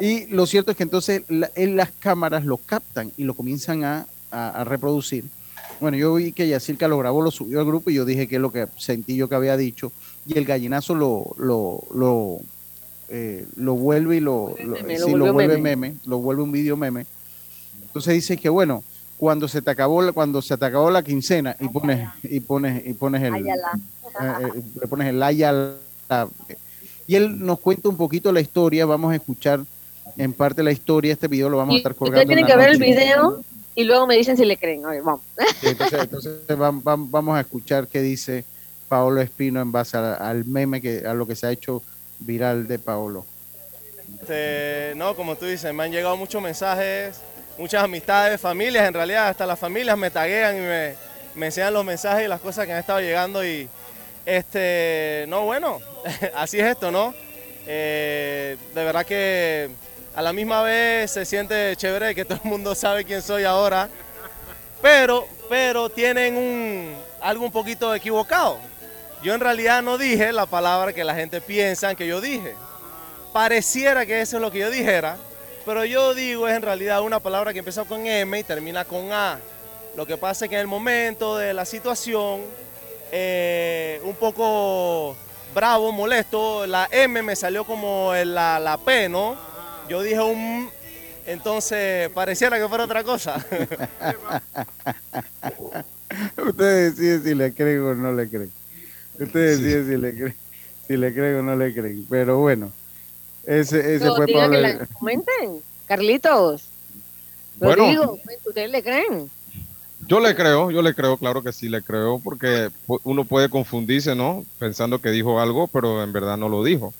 [0.00, 4.06] Y lo cierto es que entonces en las cámaras lo captan y lo comienzan a,
[4.30, 5.24] a reproducir
[5.80, 8.36] bueno, yo vi que Yacirca lo grabó, lo subió al grupo y yo dije que
[8.36, 9.92] es lo que sentí yo que había dicho.
[10.26, 12.38] Y el gallinazo lo, lo, lo,
[13.08, 15.96] eh, lo vuelve y lo, lo, vuelve meme.
[16.06, 17.06] lo vuelve un video meme.
[17.82, 18.82] Entonces dice que bueno,
[19.18, 22.94] cuando se te acabó cuando se te acabó la quincena y pones y pones y
[22.94, 23.54] pones el eh,
[24.20, 25.76] eh, le pones el ayala
[27.06, 29.60] y él nos cuenta un poquito la historia, vamos a escuchar
[30.16, 32.20] en parte la historia, este video lo vamos a estar colgando.
[32.20, 33.42] Usted tiene que ver el video
[33.74, 34.84] y luego me dicen si le creen.
[34.84, 35.22] A ver, vamos.
[35.62, 38.44] entonces, vamos a escuchar qué dice
[38.88, 41.82] Paolo Espino en base al meme, que, a lo que se ha hecho
[42.20, 43.26] viral de Paolo.
[44.20, 47.20] Este, no, como tú dices, me han llegado muchos mensajes,
[47.58, 50.94] muchas amistades, familias, en realidad hasta las familias me taguean y me,
[51.34, 53.68] me enseñan los mensajes y las cosas que han estado llegando y,
[54.24, 55.80] este, no, bueno,
[56.36, 57.14] así es esto, ¿no?
[57.66, 59.70] Eh, de verdad que
[60.14, 63.88] a la misma vez se siente chévere que todo el mundo sabe quién soy ahora,
[64.80, 68.58] pero, pero tienen un, algo un poquito equivocado.
[69.22, 72.54] Yo en realidad no dije la palabra que la gente piensa que yo dije.
[73.32, 75.16] Pareciera que eso es lo que yo dijera,
[75.66, 79.12] pero yo digo es en realidad una palabra que empieza con M y termina con
[79.12, 79.38] A.
[79.96, 82.42] Lo que pasa es que en el momento de la situación,
[83.10, 85.16] eh, un poco
[85.54, 89.53] bravo, molesto, la M me salió como la, la P, ¿no?
[89.88, 90.68] Yo dije un...
[91.26, 93.36] Entonces pareciera que fuera otra cosa.
[96.46, 98.52] Ustedes deciden si le creen o no le creen.
[99.18, 100.36] Ustedes deciden si le creen,
[100.86, 102.06] si le creen o no le creen.
[102.10, 102.70] Pero bueno,
[103.46, 104.58] ese, ese fue Pablo.
[104.98, 106.64] comenten, Carlitos.
[107.56, 109.30] bueno, ¿ustedes le creen?
[110.06, 112.68] Yo le creo, yo le creo, claro que sí le creo, porque
[113.04, 114.44] uno puede confundirse, ¿no?
[114.58, 116.92] Pensando que dijo algo, pero en verdad no lo dijo.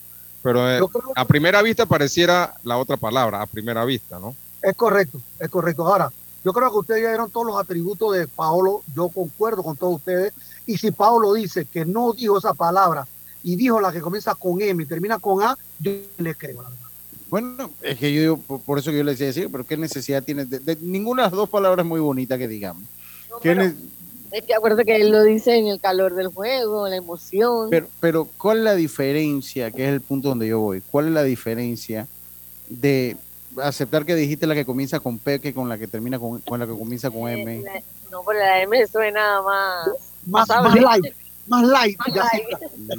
[0.45, 0.79] Pero eh,
[1.15, 4.35] a primera vista pareciera la otra palabra, a primera vista, ¿no?
[4.61, 5.87] Es correcto, es correcto.
[5.87, 6.11] Ahora,
[6.43, 9.95] yo creo que ustedes ya dieron todos los atributos de Paolo, yo concuerdo con todos
[9.95, 10.33] ustedes,
[10.67, 13.07] y si Paolo dice que no dijo esa palabra
[13.41, 16.69] y dijo la que comienza con M y termina con A, yo le creo, la
[16.69, 16.89] verdad.
[17.27, 20.45] Bueno, es que yo por eso yo le decía, decir, pero ¿qué necesidad tiene?
[20.45, 22.83] De, ninguna de las dos palabras muy bonita que digamos.
[24.35, 27.69] Es que acuerdo que él lo dice en el calor del juego, la emoción.
[27.69, 29.71] Pero, pero, ¿cuál es la diferencia?
[29.71, 30.81] Que es el punto donde yo voy.
[30.91, 32.05] ¿Cuál es la diferencia
[32.67, 33.15] de
[33.63, 36.59] aceptar que dijiste la que comienza con P que con la que termina con, con
[36.59, 37.63] la que comienza con M?
[38.11, 39.87] no, pero la M suena más...
[40.25, 41.15] Más, más light.
[41.47, 41.97] Más light.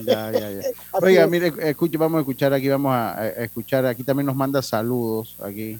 [0.07, 0.61] Ya, ya, ya.
[1.03, 5.37] Oiga, mire, escuche, vamos a escuchar aquí, vamos a, escuchar, aquí también nos manda saludos,
[5.43, 5.79] aquí.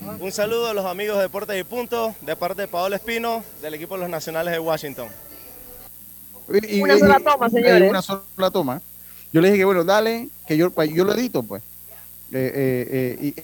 [0.00, 3.74] Un saludo a los amigos de Deportes y Puntos, de parte de Paolo Espino, del
[3.74, 5.08] equipo de los Nacionales de Washington.
[6.80, 7.90] una sola toma, señores.
[7.90, 8.82] Una sola toma.
[9.32, 11.62] Yo le dije que bueno, dale, que yo, yo lo edito, pues.
[12.32, 13.34] Eh, eh,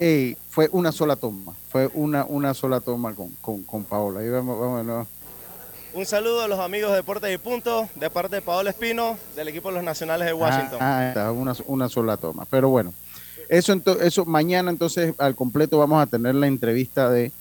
[0.00, 4.20] eh, y, fue una sola toma, fue una, una sola toma con, con, con Paola.
[4.20, 5.06] Ahí vamos, vamos,
[5.94, 9.48] Un saludo a los amigos de Deportes y Puntos, de parte de Paolo Espino, del
[9.48, 10.78] equipo de los Nacionales de Washington.
[10.80, 12.46] Ah, está, una, una sola toma.
[12.50, 12.92] Pero bueno,
[13.58, 17.32] eso, eso mañana entonces al completo vamos a tener la entrevista de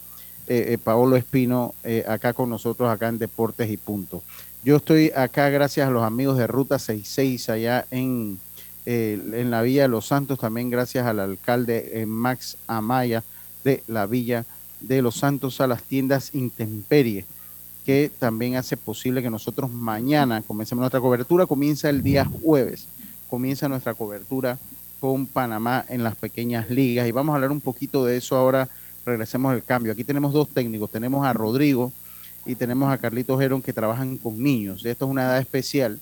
[0.47, 1.73] eh, Paolo Espino
[2.07, 4.21] acá con nosotros, acá en Deportes y Puntos.
[4.63, 8.39] Yo estoy acá gracias a los amigos de Ruta 66 allá en
[8.85, 13.23] eh, en la Villa de Los Santos, también gracias al alcalde eh, Max Amaya
[13.63, 14.45] de la Villa
[14.79, 17.25] de Los Santos a las tiendas Intemperie,
[17.85, 21.45] que también hace posible que nosotros mañana comencemos nuestra cobertura.
[21.45, 22.87] Comienza el día jueves,
[23.29, 24.57] comienza nuestra cobertura
[25.01, 28.69] con Panamá en las pequeñas ligas y vamos a hablar un poquito de eso ahora.
[29.05, 29.91] Regresemos al cambio.
[29.91, 31.91] Aquí tenemos dos técnicos, tenemos a Rodrigo
[32.45, 34.85] y tenemos a Carlitos Gerón que trabajan con niños.
[34.85, 35.99] Esto es una edad especial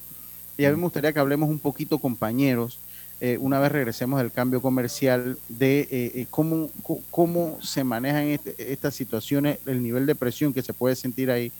[0.59, 2.79] y a mí me gustaría que hablemos un poquito, compañeros,
[3.21, 6.69] eh, una vez regresemos del cambio comercial, de eh, eh, cómo,
[7.09, 11.53] cómo se manejan este, estas situaciones, el nivel de presión que se puede sentir ahí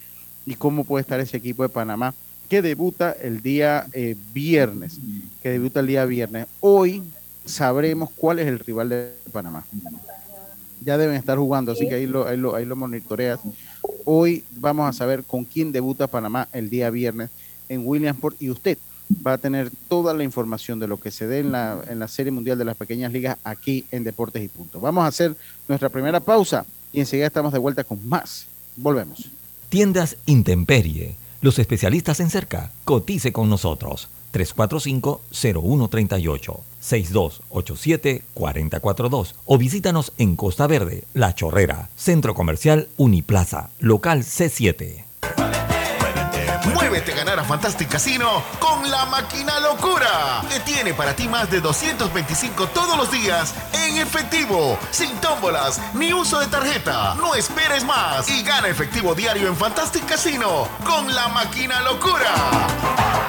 [0.46, 2.14] y cómo puede estar ese equipo de Panamá
[2.50, 3.86] que debuta el día
[4.34, 4.98] viernes,
[5.44, 6.48] que debuta el día viernes.
[6.60, 7.04] Hoy
[7.50, 9.66] sabremos cuál es el rival de Panamá.
[10.82, 13.40] Ya deben estar jugando, así que ahí lo, ahí monitoreas.
[14.06, 17.30] Hoy vamos a saber con quién debuta Panamá el día viernes
[17.68, 18.78] en Williamsport y usted
[19.26, 22.08] va a tener toda la información de lo que se dé en la, en la
[22.08, 24.80] Serie Mundial de las Pequeñas Ligas aquí en Deportes y Punto.
[24.80, 25.36] Vamos a hacer
[25.68, 28.46] nuestra primera pausa y enseguida estamos de vuelta con más.
[28.76, 29.30] Volvemos.
[29.70, 31.16] Tiendas Intemperie.
[31.42, 32.72] Los especialistas en cerca.
[32.86, 34.10] Cotice con nosotros.
[34.34, 45.06] 345-0138, 6287-4042 o visítanos en Costa Verde, La Chorrera, Centro Comercial Uniplaza, local C7.
[46.74, 51.50] Muévete a ganar a Fantastic Casino con la máquina locura, que tiene para ti más
[51.50, 57.16] de 225 todos los días en efectivo, sin tómbolas ni uso de tarjeta.
[57.16, 63.29] No esperes más y gana efectivo diario en Fantastic Casino con la máquina locura.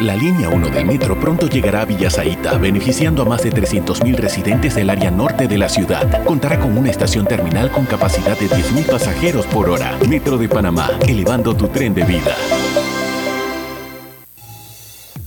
[0.00, 4.76] La línea 1 del metro pronto llegará a Villasaita, beneficiando a más de 300.000 residentes
[4.76, 6.24] del área norte de la ciudad.
[6.24, 9.98] Contará con una estación terminal con capacidad de 10.000 pasajeros por hora.
[10.08, 12.36] Metro de Panamá, elevando tu tren de vida.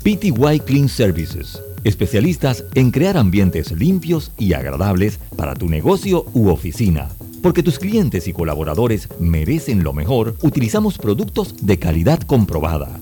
[0.04, 7.10] PTY Clean Services, especialistas en crear ambientes limpios y agradables para tu negocio u oficina.
[7.44, 13.02] Porque tus clientes y colaboradores merecen lo mejor, utilizamos productos de calidad comprobada.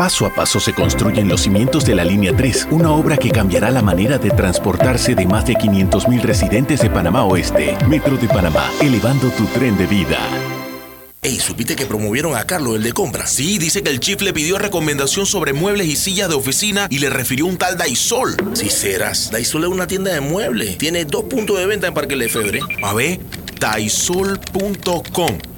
[0.00, 3.70] Paso a paso se construyen los cimientos de la Línea 3, una obra que cambiará
[3.70, 7.76] la manera de transportarse de más de 500.000 residentes de Panamá Oeste.
[7.86, 10.16] Metro de Panamá, elevando tu tren de vida.
[11.20, 13.26] Ey, ¿supiste que promovieron a Carlos, el de compra?
[13.26, 17.00] Sí, dice que el chief le pidió recomendación sobre muebles y sillas de oficina y
[17.00, 18.36] le refirió un tal Daisol.
[18.54, 20.78] Si serás, Daisol es una tienda de muebles.
[20.78, 22.60] Tiene dos puntos de venta en Parque Lefebvre.
[22.82, 23.20] A ver,
[23.60, 25.49] daisol.com.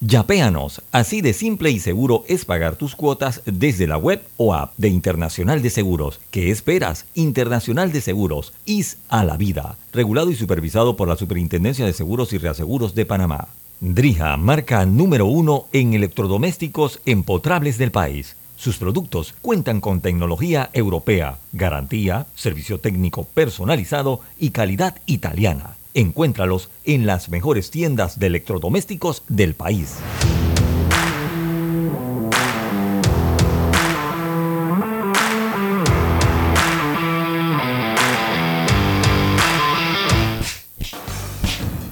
[0.00, 4.74] Yapéanos, así de simple y seguro es pagar tus cuotas desde la web o app
[4.76, 6.20] de Internacional de Seguros.
[6.30, 7.06] ¿Qué esperas?
[7.14, 12.34] Internacional de Seguros, IS a la vida, regulado y supervisado por la Superintendencia de Seguros
[12.34, 13.48] y Reaseguros de Panamá.
[13.80, 18.36] Drija, marca número uno en electrodomésticos empotrables del país.
[18.56, 25.75] Sus productos cuentan con tecnología europea, garantía, servicio técnico personalizado y calidad italiana.
[25.96, 29.96] Encuéntralos en las mejores tiendas de electrodomésticos del país.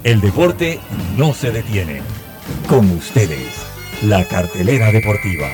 [0.02, 0.80] El deporte
[1.16, 2.02] no se detiene.
[2.68, 3.54] Con ustedes,
[4.02, 5.48] la cartelera deportiva.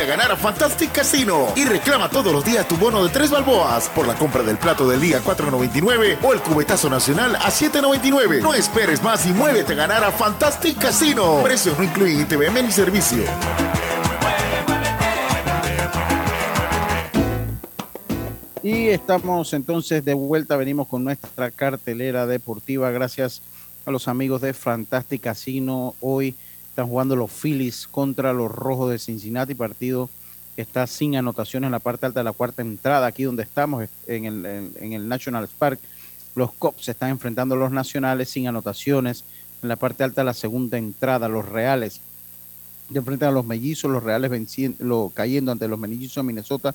[0.00, 3.86] A ganar a Fantastic Casino y reclama todos los días tu bono de tres balboas
[3.90, 8.40] por la compra del plato del día 4.99 o el cubetazo nacional a 7.99.
[8.40, 11.42] No esperes más y muévete a ganar a Fantastic Casino.
[11.42, 13.24] Precios no incluyen ITVM ni servicio.
[18.62, 23.42] Y estamos entonces de vuelta, venimos con nuestra cartelera deportiva gracias
[23.84, 25.94] a los amigos de Fantastic Casino.
[26.00, 26.34] Hoy
[26.70, 30.08] están jugando los Phillies contra los Rojos de Cincinnati, partido
[30.56, 33.88] que está sin anotaciones en la parte alta de la cuarta entrada, aquí donde estamos,
[34.06, 35.80] en el, en, el National Park.
[36.34, 39.24] Los Cops se están enfrentando a los Nacionales sin anotaciones
[39.62, 41.28] en la parte alta de la segunda entrada.
[41.28, 42.00] Los Reales
[42.90, 46.74] se enfrentan a los Mellizos, los Reales venciendo, cayendo ante los Mellizos de Minnesota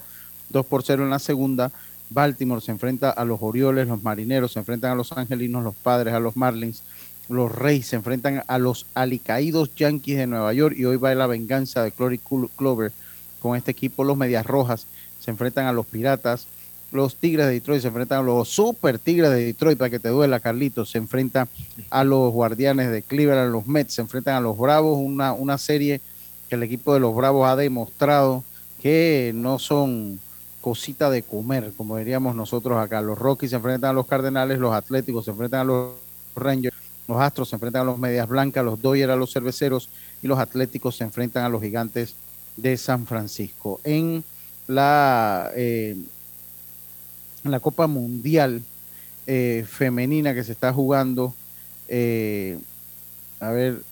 [0.49, 1.71] 2 por 0 en la segunda.
[2.09, 6.13] Baltimore se enfrenta a los Orioles, los Marineros se enfrentan a los Angelinos, los Padres
[6.13, 6.83] a los Marlins,
[7.29, 11.27] los Reyes se enfrentan a los alicaídos Yankees de Nueva York y hoy va la
[11.27, 12.19] venganza de Clory
[12.55, 12.91] Clover
[13.41, 14.03] con este equipo.
[14.03, 14.85] Los Medias Rojas
[15.19, 16.47] se enfrentan a los Piratas,
[16.91, 20.09] los Tigres de Detroit se enfrentan a los Super Tigres de Detroit para que te
[20.09, 21.49] duela Carlitos, se enfrentan
[21.89, 26.01] a los Guardianes de Cleveland, los Mets se enfrentan a los Bravos, una, una serie
[26.47, 28.43] que el equipo de los Bravos ha demostrado
[28.81, 30.19] que no son
[30.61, 33.01] cosita de comer, como diríamos nosotros acá.
[33.01, 35.91] Los Rockies se enfrentan a los Cardenales, los Atléticos se enfrentan a los
[36.35, 36.74] Rangers,
[37.07, 39.89] Los Astros se enfrentan a los Medias Blancas, los Dodgers a los Cerveceros
[40.23, 42.15] y los Atléticos se enfrentan a los Gigantes
[42.57, 43.79] de San Francisco.
[43.83, 44.23] En
[44.67, 45.95] la, eh,
[47.43, 48.61] la Copa Mundial
[49.27, 51.33] eh, Femenina que se está jugando,
[51.87, 52.57] eh,
[53.39, 53.83] a ver,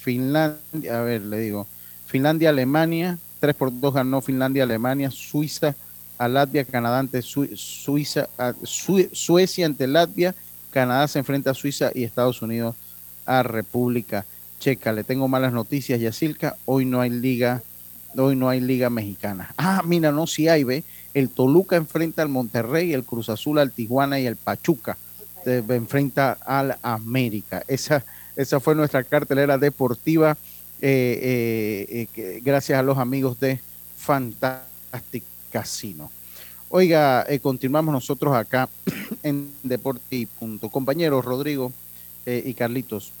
[0.00, 1.66] Finlandia, a ver, le digo,
[2.06, 5.74] Finlandia, Alemania, 3 por 2 ganó Finlandia, Alemania, Suiza
[6.18, 8.28] a Latvia, Canadá ante Suiza,
[8.64, 10.34] Suecia ante Latvia,
[10.74, 12.74] Canadá se enfrenta a Suiza y Estados Unidos
[13.26, 14.26] a República
[14.58, 14.92] Checa.
[14.92, 17.62] Le tengo malas noticias, Yacilca, hoy no hay liga,
[18.16, 19.54] hoy no hay liga mexicana.
[19.56, 20.82] Ah, mira, no, si hay, ve,
[21.14, 24.98] el Toluca enfrenta al Monterrey, el Cruz Azul al Tijuana y el Pachuca
[25.46, 27.62] enfrenta al América.
[27.68, 30.36] Esa, esa fue nuestra cartelera deportiva.
[30.80, 33.60] Eh, eh, eh, gracias a los amigos de
[33.96, 36.10] Fantastic Casino.
[36.76, 38.68] Oiga, continuamos nosotros acá
[39.22, 40.26] en Deporti.
[40.72, 41.70] Compañeros Rodrigo
[42.26, 43.12] y Carlitos,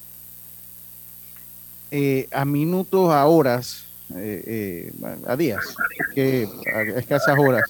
[2.32, 5.60] a minutos, a horas, a días,
[6.16, 7.62] que a escasas horas,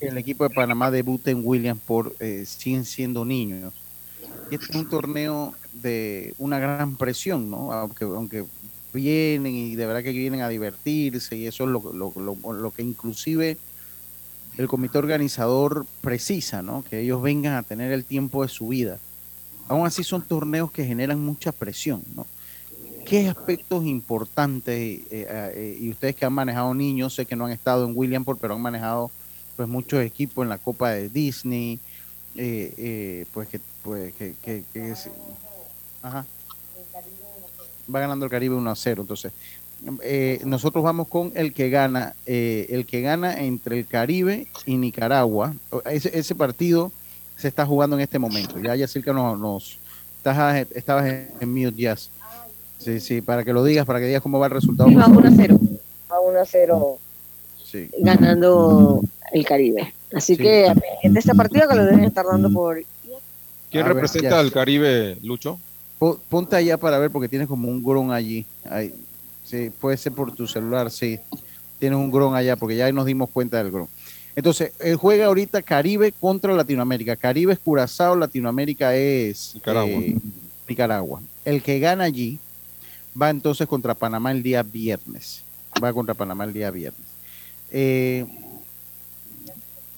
[0.00, 3.72] que el equipo de Panamá debuta en Williams por siguen siendo niños.
[4.50, 7.72] Y este es un torneo de una gran presión, ¿no?
[7.72, 8.44] Aunque, aunque
[8.92, 12.82] vienen y de verdad que vienen a divertirse y eso es lo, lo, lo, que
[12.82, 13.56] inclusive
[14.56, 16.82] el comité organizador precisa, ¿no?
[16.88, 18.98] Que ellos vengan a tener el tiempo de su vida.
[19.68, 22.26] Aún así son torneos que generan mucha presión, ¿no?
[23.04, 27.52] ¿Qué aspectos importantes, eh, eh, y ustedes que han manejado niños, sé que no han
[27.52, 29.10] estado en Williamsport, pero han manejado
[29.56, 31.78] pues muchos equipos en la Copa de Disney,
[32.34, 35.08] eh, pues que, pues que, que, que es,
[36.02, 36.26] ajá,
[37.94, 39.02] va ganando el Caribe 1 a 0.
[39.02, 39.32] Entonces,
[40.02, 44.76] eh, nosotros vamos con el que gana, eh, el que gana entre el Caribe y
[44.76, 45.54] Nicaragua.
[45.90, 46.92] Ese, ese partido
[47.36, 48.58] se está jugando en este momento.
[48.60, 49.78] Ya, ya cerca nos, nos
[50.18, 52.10] estás, estabas en, en mute, Jazz.
[52.78, 54.88] Sí, sí, para que lo digas, para que digas cómo va el resultado.
[54.90, 55.58] Va 1 a 0.
[56.10, 56.98] Va 1 a 0.
[57.64, 57.90] Sí.
[57.98, 59.00] Ganando
[59.32, 59.92] el Caribe.
[60.14, 60.72] Así que
[61.02, 62.82] en este partido que lo deben estar dando por.
[63.70, 65.58] ¿Quién representa al Caribe, Lucho?
[65.98, 68.46] Ponte allá para ver porque tienes como un gron allí.
[68.68, 68.94] Ahí.
[69.46, 71.20] Sí, puede ser por tu celular, sí.
[71.78, 73.88] Tienes un gron allá porque ya nos dimos cuenta del gron.
[74.34, 77.14] Entonces, él juega ahorita Caribe contra Latinoamérica.
[77.14, 80.00] Caribe es Curazao, Latinoamérica es Nicaragua.
[80.00, 80.16] Eh,
[80.68, 81.22] Nicaragua.
[81.44, 82.40] El que gana allí
[83.20, 85.42] va entonces contra Panamá el día viernes.
[85.82, 87.06] Va contra Panamá el día viernes.
[87.70, 88.26] Eh,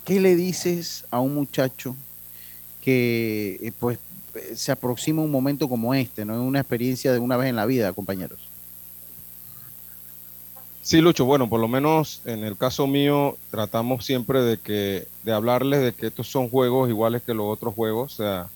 [0.05, 1.97] ¿Qué le dices a un muchacho
[2.83, 3.99] que eh, pues
[4.55, 6.35] se aproxima un momento como este, ¿no?
[6.35, 8.48] Es una experiencia de una vez en la vida, compañeros.
[10.83, 15.33] Sí, Lucho, bueno, por lo menos en el caso mío tratamos siempre de que de
[15.33, 18.49] hablarles de que estos son juegos iguales que los otros juegos, o sea,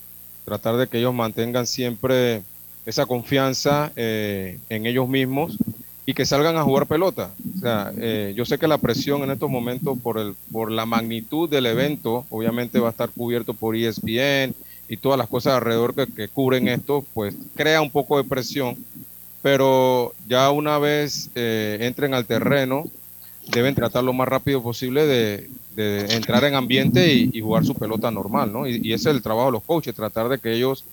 [0.44, 2.42] tratar de que ellos mantengan siempre
[2.86, 5.58] esa confianza eh, en ellos mismos
[6.04, 7.30] y que salgan a jugar pelota.
[7.56, 10.86] O sea, eh, yo sé que la presión en estos momentos por el por la
[10.86, 14.54] magnitud del evento, obviamente va a estar cubierto por ESPN
[14.88, 18.76] y todas las cosas alrededor que, cubren esto, pues crea un poco de presión,
[19.42, 22.84] pero ya una vez eh, entren al terreno,
[23.48, 28.52] deben tratar lo más rápido posible de, entrar en ambiente y, jugar su pelota normal,
[28.52, 28.68] ¿no?
[28.68, 30.84] Y, ese es el trabajo de los coaches, tratar de que ellos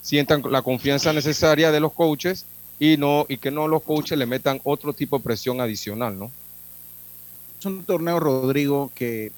[0.00, 2.44] sientan la confianza necesaria de los coaches
[2.80, 6.30] y no y que no los coaches le metan otro tipo de presión adicional, ¿no?
[7.60, 9.30] Es un torneo, Rodrigo, que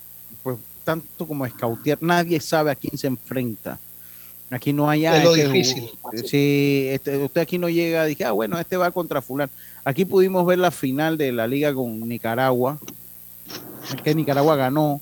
[0.43, 3.79] pues tanto como escautear, nadie sabe a quién se enfrenta.
[4.51, 5.91] Aquí no hay Es lo difícil.
[6.25, 9.51] Sí, este, usted aquí no llega, dije, ah, bueno, este va contra fulano.
[9.85, 12.79] Aquí pudimos ver la final de la liga con Nicaragua,
[14.03, 15.01] que Nicaragua ganó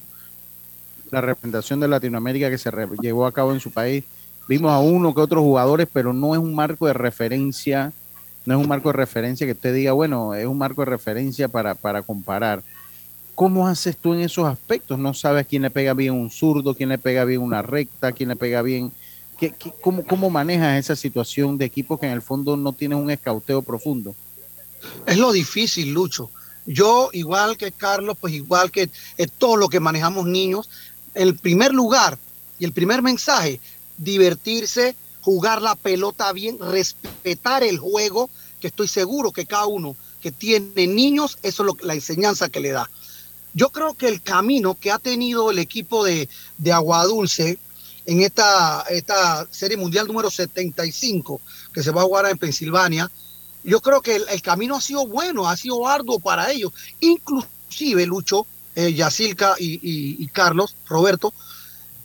[1.11, 4.05] la representación de Latinoamérica que se llevó a cabo en su país.
[4.49, 7.93] Vimos a uno que otros jugadores, pero no es un marco de referencia,
[8.47, 11.49] no es un marco de referencia que usted diga, bueno, es un marco de referencia
[11.49, 12.63] para, para comparar.
[13.35, 14.99] ¿Cómo haces tú en esos aspectos?
[14.99, 18.31] No sabes quién le pega bien un zurdo, quién le pega bien una recta, quién
[18.31, 18.91] le pega bien
[19.51, 23.11] ¿Qué, cómo, ¿Cómo manejas esa situación de equipos que en el fondo no tienen un
[23.11, 24.15] escauteo profundo?
[25.05, 26.31] Es lo difícil, Lucho.
[26.65, 28.89] Yo, igual que Carlos, pues igual que
[29.39, 30.71] todo lo que manejamos niños,
[31.15, 32.19] el primer lugar
[32.61, 33.59] y el primer mensaje,
[33.97, 38.31] divertirse, jugar la pelota bien, respetar el juego,
[38.61, 42.61] que estoy seguro que cada uno que tiene niños, eso es lo, la enseñanza que
[42.61, 42.89] le da.
[43.55, 46.29] Yo creo que el camino que ha tenido el equipo de,
[46.59, 47.59] de Aguadulce,
[48.07, 51.41] en esta, esta serie mundial número 75
[51.73, 53.11] que se va a jugar en Pensilvania.
[53.65, 56.73] Yo creo que el, camino ha sido bueno, ha sido arduo para ellos.
[57.01, 58.95] Inclusive, Lucho, eh,
[59.59, 61.33] y, Carlos, Roberto,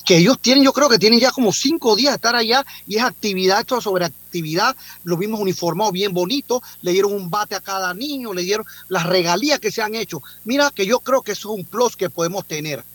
[0.05, 2.95] que ellos tienen, yo creo que tienen ya como cinco días de estar allá y
[2.95, 7.59] es actividad, esto sobre actividad, los vimos uniformados bien bonitos, le dieron un bate a
[7.59, 10.21] cada niño, le dieron las regalías que se han hecho.
[10.45, 12.85] Mira que yo creo que eso es un plus que podemos tener,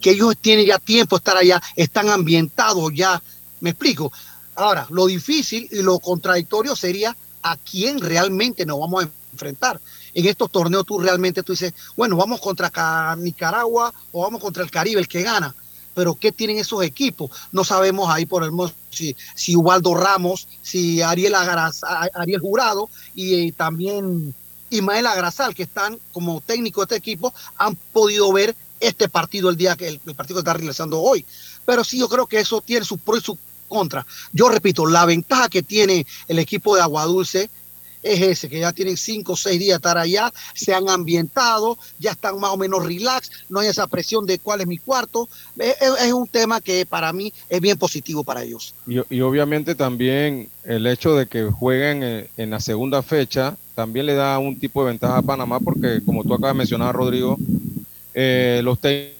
[0.00, 3.22] que ellos tienen ya tiempo de estar allá, están ambientados ya,
[3.60, 4.12] me explico.
[4.54, 9.80] Ahora, lo difícil y lo contradictorio sería a quién realmente nos vamos a enfrentar.
[10.14, 14.70] En estos torneos tú realmente tú dices, bueno, vamos contra Nicaragua o vamos contra el
[14.70, 15.54] Caribe, el que gana
[15.98, 17.32] pero ¿qué tienen esos equipos?
[17.50, 18.52] No sabemos ahí por el
[18.88, 24.32] si, si Ubaldo Ramos, si Ariel, Ariel Jurado y, también
[24.70, 29.56] Ismael Agrasal, que están como técnico de este equipo, han podido ver este partido el
[29.56, 31.24] día que el, partido está realizando hoy.
[31.64, 34.06] Pero sí, yo creo que eso tiene sus pros y sus contras.
[34.32, 37.50] Yo repito, la ventaja que tiene el equipo de Aguadulce
[38.02, 41.78] es ese, que ya tienen cinco o seis días de estar allá, se han ambientado,
[41.98, 45.28] ya están más o menos relax, no hay esa presión de cuál es mi cuarto.
[45.58, 48.74] Es, un tema que para mí es bien positivo para ellos.
[48.86, 54.38] Y, obviamente también el hecho de que jueguen en, la segunda fecha también le da
[54.38, 57.36] un tipo de ventaja a Panamá porque como tú acabas de mencionar, Rodrigo,
[58.20, 59.12] eh, los tienen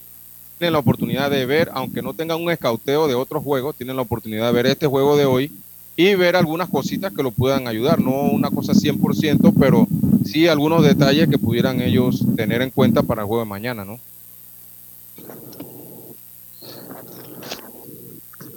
[0.58, 4.46] la oportunidad de ver, aunque no tengan un escauteo de otros juegos, tienen la oportunidad
[4.46, 5.52] de ver este juego de hoy
[5.94, 9.86] y ver algunas cositas que lo puedan ayudar, no una cosa 100%, pero
[10.24, 14.00] sí algunos detalles que pudieran ellos tener en cuenta para el juego de mañana, ¿no?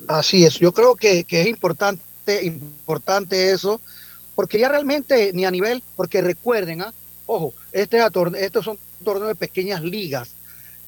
[0.08, 2.02] Así es, yo creo que, es importante,
[2.42, 3.80] importante eso,
[4.34, 6.94] porque ya realmente ni a nivel, porque recuerden, ¿ah?
[7.32, 7.98] Ojo, este
[8.40, 10.32] estos son torneos de pequeñas ligas,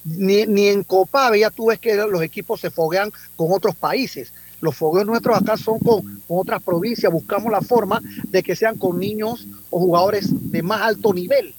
[0.04, 4.76] ni, en Copa ya tú ves que los equipos se foguean con otros países los
[4.76, 7.12] fogueos nuestros acá son con, otras provincias.
[7.12, 11.54] Buscamos la forma de que sean con niños o jugadores de más alto nivel,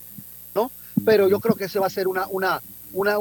[0.56, 0.72] ¿no?
[1.06, 2.60] Pero yo creo que ese va a ser una, una,
[2.94, 3.20] una,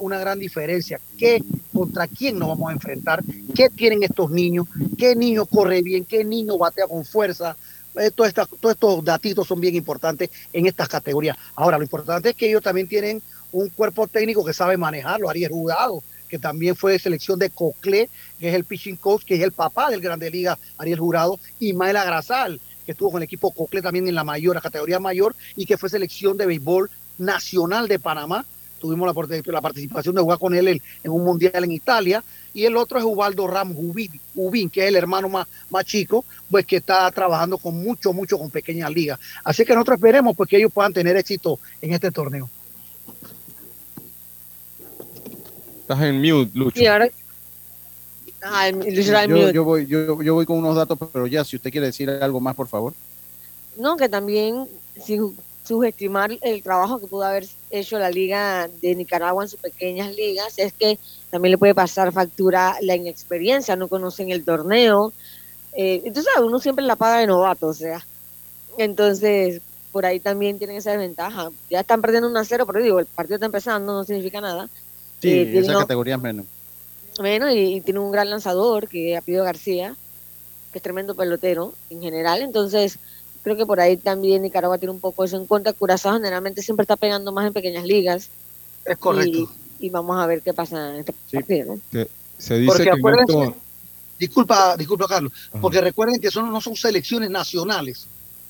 [0.00, 1.00] una gran diferencia.
[1.16, 1.42] ¿Qué,
[1.72, 3.22] ¿Contra quién nos vamos a enfrentar?
[3.54, 4.66] ¿Qué tienen estos niños?
[4.98, 6.04] ¿Qué niño corre bien?
[6.04, 7.56] ¿Qué niño batea con fuerza?
[7.96, 8.32] Eh, todos
[8.70, 11.36] estos datitos son bien importantes en estas categorías.
[11.54, 13.22] Ahora, lo importante es que ellos también tienen
[13.52, 18.08] un cuerpo técnico que sabe manejarlo, Ariel Jugado, que también fue de selección de Cocle,
[18.40, 21.74] que es el pitching coach, que es el papá del Grande Liga, Ariel Jurado, y
[21.74, 25.36] Maela Grasal, que estuvo con el equipo Cocle también en la mayor, la categoría mayor,
[25.56, 28.46] y que fue selección de béisbol nacional de Panamá.
[28.80, 32.24] Tuvimos la, participación de jugar con él en, un mundial en Italia.
[32.54, 33.76] Y el otro es Ubaldo Ramos
[34.34, 38.38] Ubín, que es el hermano más, más chico, pues que está trabajando con mucho, mucho
[38.38, 39.18] con pequeñas ligas.
[39.44, 42.48] Así que nosotros esperemos pues, que ellos puedan tener éxito en este torneo.
[45.80, 46.80] Estás en mute, Lucho.
[48.44, 52.40] Ah, yo, voy, yo, voy con unos datos, pero ya, si usted quiere decir algo
[52.40, 52.92] más, por favor.
[53.76, 54.66] No, que también
[55.00, 60.14] sin subestimar el trabajo que pudo haber hecho la Liga de Nicaragua en sus pequeñas
[60.16, 60.98] ligas, es que
[61.32, 65.14] también le puede pasar factura la inexperiencia, no conocen el torneo.
[65.74, 68.04] Eh, entonces, uno siempre la paga de novato, o sea.
[68.76, 69.62] Entonces,
[69.92, 71.50] por ahí también tienen esa desventaja.
[71.70, 74.68] Ya están perdiendo un a cero, pero digo, el partido está empezando, no significa nada.
[75.22, 76.44] Sí, eh, esa categoría es menos.
[77.18, 79.96] Menos y, tiene un gran lanzador que ha pedido García,
[80.70, 82.42] que es tremendo pelotero en general.
[82.42, 82.98] Entonces,
[83.42, 85.72] creo que por ahí también Nicaragua tiene un poco eso en cuenta.
[85.72, 88.28] Curazao generalmente siempre está pegando más en pequeñas ligas.
[88.84, 89.38] Es correcto.
[89.38, 91.78] Y, vamos a ver qué pasa en este partido.
[92.38, 93.54] Se, dice que
[94.22, 98.06] Disculpa, disculpa Carlos, porque recuerden que son, no son selecciones nacionales,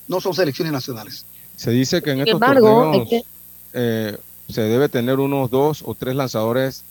[0.07, 1.25] no son selecciones nacionales.
[1.57, 2.93] Se dice que en estos embargo,
[3.73, 4.19] eh,
[4.51, 6.85] se debe tener unos dos o tres lanzadores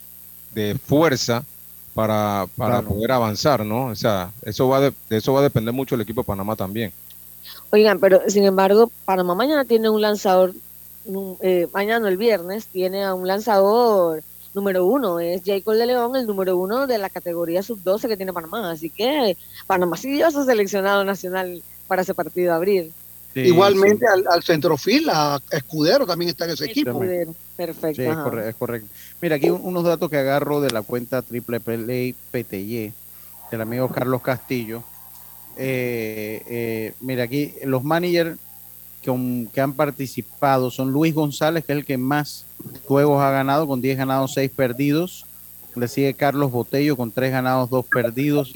[0.56, 1.44] de fuerza
[1.94, 3.86] para, para poder avanzar, ¿no?
[3.86, 6.92] O sea, eso va de, eso va a depender mucho el equipo de Panamá también.
[7.70, 10.54] Oigan, pero sin embargo, Panamá mañana tiene un lanzador,
[11.42, 14.24] eh, mañana el viernes, tiene a un lanzador
[14.54, 18.34] número uno, es Jacob de León, el número uno de la categoría sub-12 que tiene
[18.34, 18.72] Panamá.
[18.72, 19.38] Así que
[19.68, 22.94] Panamá sí dio su seleccionado nacional para ese partido de abril.
[23.34, 27.00] Igualmente Al, centrofil, a Escudero también está en ese equipo.
[27.56, 28.02] perfecto.
[28.02, 28.90] Sí, es, correcto,
[29.22, 32.94] Mira, aquí unos datos que agarro de la cuenta Triple Play PTY
[33.50, 34.84] del amigo Carlos Castillo.
[35.56, 38.38] Eh, eh, mira, aquí los managers
[39.02, 42.46] que, que, han participado son Luis González, que es el que más
[42.86, 45.26] juegos ha ganado, con 10 ganados, 6 perdidos.
[45.76, 48.54] Le sigue Carlos Botello con 3 ganados, 2 perdidos.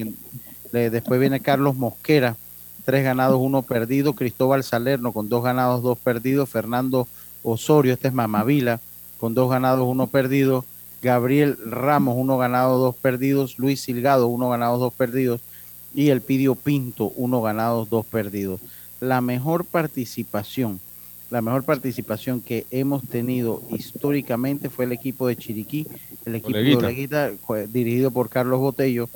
[0.72, 2.36] después viene Carlos Mosquera
[2.86, 4.14] tres ganados, uno perdido.
[4.14, 6.48] Cristóbal Salerno con dos ganados, dos perdidos.
[6.48, 7.06] Fernando
[7.42, 8.80] Osorio, este es Mamavila,
[9.18, 10.64] con dos ganados, uno perdido.
[11.02, 13.58] Gabriel Ramos, uno ganado, dos perdidos.
[13.58, 15.40] Luis Silgado, uno ganado, dos perdidos.
[15.94, 18.60] Y el Pidio Pinto, uno ganado, dos perdidos.
[19.00, 20.80] La mejor participación
[21.28, 25.84] la mejor participación que hemos tenido históricamente fue el equipo de Chiriquí,
[26.24, 27.32] el equipo de Oleguita,
[27.68, 29.08] dirigido por Carlos Botello,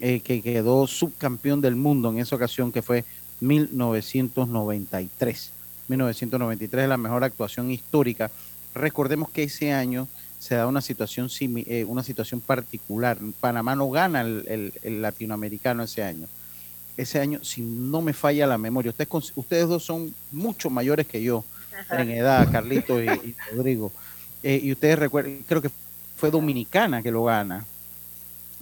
[0.00, 3.04] eh, que quedó subcampeón del mundo en esa ocasión, que fue
[3.40, 5.52] 1993.
[5.88, 8.30] 1993 es la mejor actuación histórica.
[8.74, 10.08] Recordemos que ese año
[10.38, 13.18] se da una situación, eh, una situación particular.
[13.40, 16.26] Panamá no gana el, latinoamericano ese año.
[17.00, 21.22] Ese año, si no me falla la memoria, ustedes, ustedes dos son mucho mayores que
[21.22, 21.44] yo
[21.90, 23.90] en edad, Carlito y, Rodrigo.
[24.42, 25.70] Eh, y ustedes recuerdan, creo que
[26.16, 27.64] fue Dominicana que lo gana.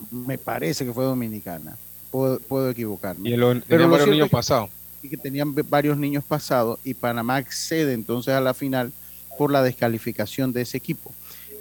[0.09, 1.77] Me parece que fue Dominicana.
[2.11, 3.29] Puedo, equivocarme.
[3.29, 3.33] Y
[3.67, 4.69] Pero varios niños pasados.
[5.03, 8.91] Y que tenían varios niños pasados y Panamá accede entonces a la final
[9.37, 11.13] por la descalificación de ese equipo.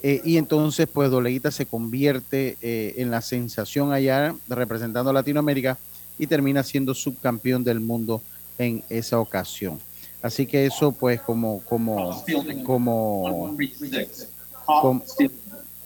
[0.03, 5.77] Eh, y entonces, pues Doleguita se convierte eh, en la sensación allá representando a Latinoamérica
[6.19, 8.23] y termina siendo subcampeón del mundo
[8.59, 9.79] en esa ocasión.
[10.21, 12.25] Así que eso, pues, como, como,
[12.65, 13.57] como,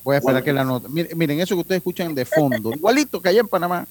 [0.03, 0.89] voy a esperar que la nota.
[0.89, 3.87] Miren, eso que ustedes escuchan de fondo, igualito que allá en Panamá.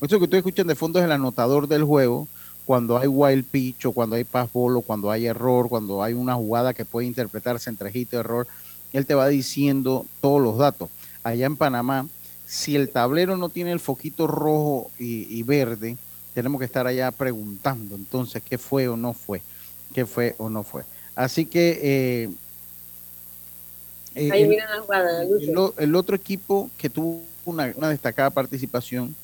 [0.00, 2.28] Eso que ustedes escuchan de fondo es el anotador del juego.
[2.64, 6.34] Cuando hay wild pitch o cuando hay pass ball cuando hay error, cuando hay una
[6.34, 8.46] jugada que puede interpretarse entre hit y error,
[8.92, 10.90] él te va diciendo todos los datos.
[11.24, 12.06] Allá en Panamá,
[12.52, 15.96] si el tablero no tiene el foquito rojo y, verde,
[16.34, 19.40] tenemos que estar allá preguntando entonces qué fue o no fue,
[19.94, 20.82] qué fue o no fue.
[21.14, 22.30] Así que eh,
[24.14, 29.16] eh, Ahí el, la el, otro equipo que tuvo una, destacada participación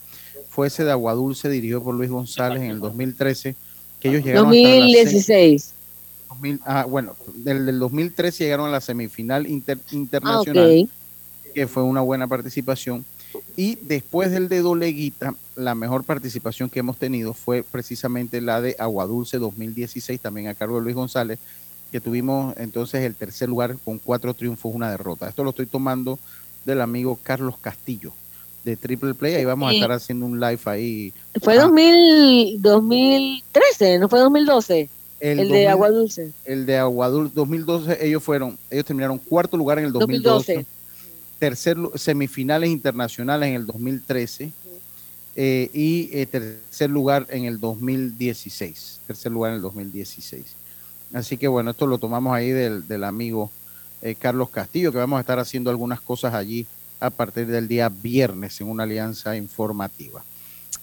[0.49, 3.55] fue ese de Aguadulce, dirigido por Luis González en el 2013,
[4.01, 5.75] que ellos llegaron 2016
[6.65, 12.27] ah, bueno, del, del 2013 llegaron a la semifinal internacional, ah, que fue una buena
[12.27, 13.05] participación.
[13.57, 18.77] Y después del de Doleguita, la mejor participación que hemos tenido fue precisamente la de
[18.79, 21.39] Aguadulce 2016, también a cargo de Luis González,
[21.91, 25.29] que tuvimos entonces el tercer lugar con cuatro triunfos, una derrota.
[25.29, 26.19] Esto lo estoy tomando
[26.65, 28.13] del amigo Carlos Castillo
[28.65, 29.35] de Triple Play.
[29.35, 31.13] Ahí vamos a estar haciendo un live ahí.
[31.43, 34.89] Fue 2013, no fue 2012.
[35.21, 36.31] El, de Agua Dulce.
[36.45, 40.65] El de Agua Dulce 2012, ellos fueron, ellos terminaron cuarto lugar en el 2012.
[41.39, 44.53] Tercer, semifinales internacionales en el 2013.
[45.41, 49.03] Eh, y eh, tercer lugar en el 2016.
[49.07, 50.45] Tercer lugar en el 2016.
[51.13, 53.49] Así que bueno, esto lo tomamos ahí del, del amigo
[54.03, 56.67] eh, Carlos Castillo, que vamos a estar haciendo algunas cosas allí
[56.99, 60.25] a partir del día viernes en una alianza informativa.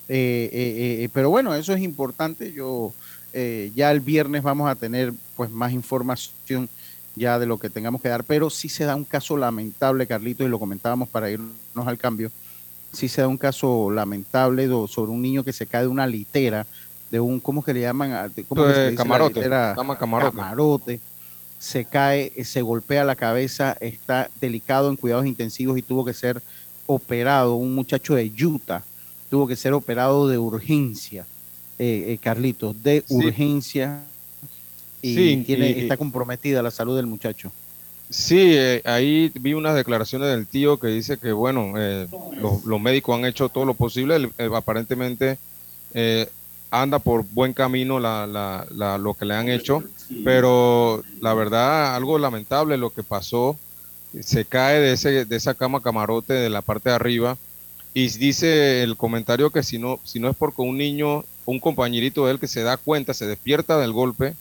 [0.08, 2.54] pero bueno, eso es importante.
[2.54, 2.94] Yo
[3.34, 6.70] ya el viernes vamos a tener pues más información
[7.16, 10.44] ya de lo que tengamos que dar, pero sí se da un caso lamentable, Carlito,
[10.44, 11.54] y lo comentábamos para irnos
[11.88, 12.32] al cambio,
[12.92, 16.66] sí se da un caso lamentable sobre un niño que se cae de una litera,
[17.12, 18.34] de un, ¿cómo que le llaman?
[18.48, 20.36] ¿Cómo se camarote, camarote.
[20.36, 21.00] camarote.
[21.60, 26.42] Se cae, se golpea la cabeza, está delicado en cuidados intensivos y tuvo que ser
[26.86, 28.84] operado, un muchacho de Utah,
[29.30, 31.26] tuvo que ser operado de urgencia
[31.80, 34.04] eh, eh, Carlitos, de urgencia
[35.14, 37.52] y, tiene, está comprometida la salud del muchacho.
[38.10, 41.74] Sí, eh, ahí vi unas declaraciones del tío que dice que, bueno,
[42.66, 45.38] los, médicos han hecho todo lo posible, aparentemente
[46.72, 49.84] anda por buen camino lo que le han hecho,
[50.24, 53.58] pero la verdad, algo lamentable lo que pasó,
[54.22, 57.38] se cae de, ese, de esa cama camarote de la parte de arriba
[57.94, 62.26] y dice el comentario que si no, si no es porque un niño un compañerito
[62.26, 64.34] de él que se da cuenta, se despierta del golpe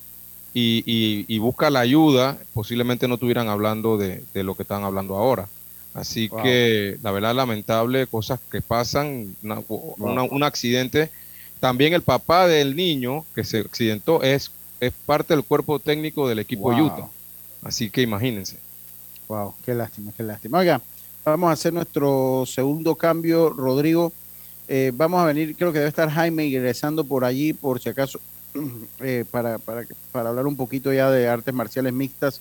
[0.54, 5.48] y, busca la ayuda, posiblemente no estuvieran hablando de, lo que están hablando ahora.
[5.94, 11.10] Así que la verdad lamentable, cosas que pasan, un accidente.
[11.60, 14.50] También el papá del niño que se accidentó es,
[14.80, 17.08] es parte del cuerpo técnico del equipo Utah.
[17.62, 18.58] Así que imagínense.
[19.28, 20.58] Wow, qué lástima, qué lástima.
[20.58, 20.80] Oiga,
[21.24, 24.12] vamos a hacer nuestro segundo cambio, Rodrigo.
[24.68, 28.20] Eh, vamos a venir, creo que debe estar Jaime ingresando por allí, por si acaso,
[29.00, 32.40] eh, para, para, para, hablar un poquito ya de artes marciales mixtas.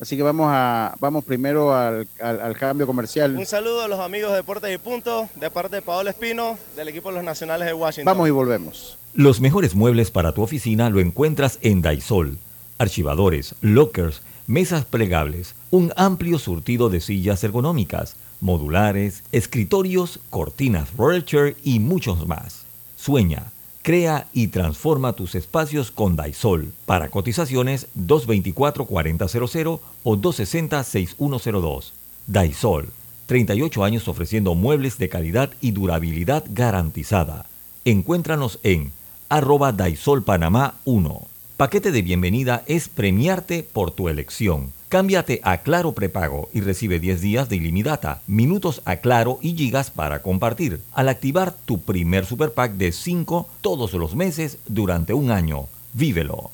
[0.00, 3.36] Así que vamos a vamos primero al, al, cambio comercial.
[3.36, 6.88] Un saludo a los amigos de Deportes y Punto, de parte de Paolo Espino, del
[6.88, 8.06] equipo de los Nacionales de Washington.
[8.06, 8.96] Vamos y volvemos.
[9.12, 12.38] Los mejores muebles para tu oficina lo encuentras en Daisol.
[12.78, 21.78] Archivadores, lockers, mesas plegables, un amplio surtido de sillas ergonómicas modulares, escritorios, cortinas Roller y
[21.78, 22.64] muchos más.
[22.96, 23.52] Sueña,
[23.82, 26.72] crea y transforma tus espacios con Daisol.
[26.86, 31.92] Para cotizaciones 224-4000 o 260-6102.
[32.26, 32.88] Daisol,
[33.26, 37.46] 38 años ofreciendo muebles de calidad y durabilidad garantizada.
[37.84, 38.92] Encuéntranos en
[39.28, 41.22] arroba Daisol Panamá 1.
[41.56, 44.72] Paquete de bienvenida es premiarte por tu elección.
[44.90, 49.92] Cámbiate a Claro Prepago y recibe 10 días de ilimitada, minutos a Claro y gigas
[49.92, 50.80] para compartir.
[50.92, 55.66] Al activar tu primer super pack de 5 todos los meses durante un año.
[55.92, 56.50] Vívelo.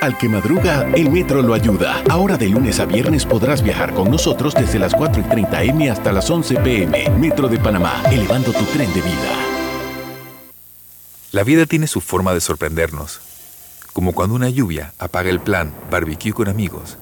[0.00, 2.04] Al que madruga, el metro lo ayuda.
[2.08, 5.90] Ahora de lunes a viernes podrás viajar con nosotros desde las 4 y 30 M
[5.90, 7.10] hasta las 11 PM.
[7.18, 9.36] Metro de Panamá, elevando tu tren de vida.
[11.32, 13.20] La vida tiene su forma de sorprendernos.
[13.92, 16.96] Como cuando una lluvia apaga el plan barbecue con amigos,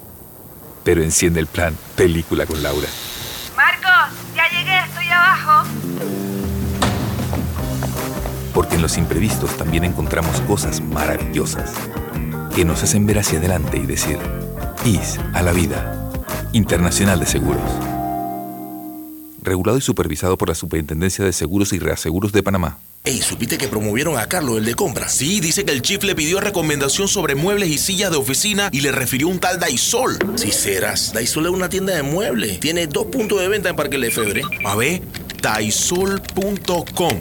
[0.85, 2.89] pero enciende el plan película con Laura.
[3.57, 5.69] Marcos, ya llegué, estoy abajo.
[8.55, 11.73] Porque en los imprevistos también encontramos cosas maravillosas
[12.55, 14.19] que nos hacen ver hacia adelante y decir,
[14.85, 15.97] IS a la vida.
[16.53, 18.00] Internacional de Seguros.
[19.43, 22.79] Regulado y supervisado por la Superintendencia de Seguros y Reaseguros de Panamá.
[23.03, 25.09] Ey, ¿supiste que promovieron a Carlos, el de compra?
[25.09, 28.83] Sí, dice que el chief le pidió recomendación sobre muebles y sillas de oficina y
[28.83, 30.19] le refirió un tal Daisol.
[30.37, 32.61] Si serás, Daisol es una tienda de muebles.
[32.61, 34.43] Tiene dos puntos de venta en Parque Lefebvre.
[34.67, 35.01] A ver,
[35.41, 37.21] daisol.com.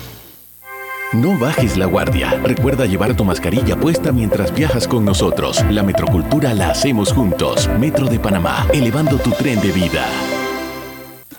[1.13, 2.39] No bajes la guardia.
[2.41, 5.61] Recuerda llevar tu mascarilla puesta mientras viajas con nosotros.
[5.69, 7.69] La metrocultura la hacemos juntos.
[7.77, 10.05] Metro de Panamá, elevando tu tren de vida.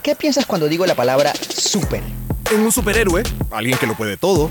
[0.02, 2.02] ¿Qué piensas cuando digo la palabra super?
[2.54, 4.50] En un superhéroe, alguien que lo puede todo.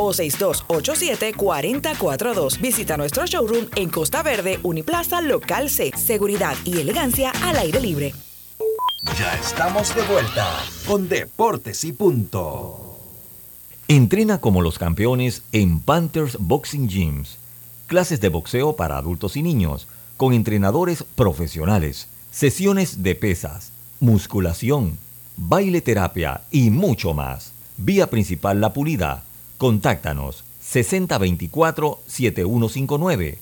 [0.01, 2.59] o 6287-4042.
[2.59, 5.91] Visita nuestro showroom en Costa Verde, Uniplaza, Local C.
[5.95, 8.13] Seguridad y elegancia al aire libre.
[9.17, 10.47] Ya estamos de vuelta
[10.87, 12.97] con Deportes y Punto.
[13.87, 17.37] Entrena como los campeones en Panthers Boxing Gyms.
[17.87, 19.87] Clases de boxeo para adultos y niños,
[20.17, 24.97] con entrenadores profesionales, sesiones de pesas, musculación,
[25.35, 27.51] baile terapia y mucho más.
[27.77, 29.23] Vía principal La Pulida.
[29.61, 33.37] Contáctanos 6024-7159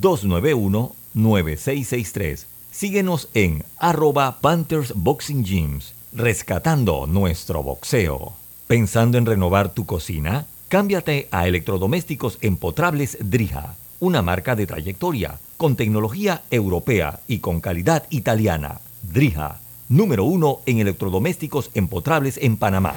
[0.00, 2.46] 291-9663.
[2.72, 8.32] Síguenos en arroba Panthers Boxing Gyms, rescatando nuestro boxeo.
[8.66, 10.48] ¿Pensando en renovar tu cocina?
[10.66, 18.08] Cámbiate a electrodomésticos empotrables Drija, una marca de trayectoria, con tecnología europea y con calidad
[18.10, 18.80] italiana.
[19.02, 22.92] Drija, número uno en electrodomésticos empotrables en Panamá.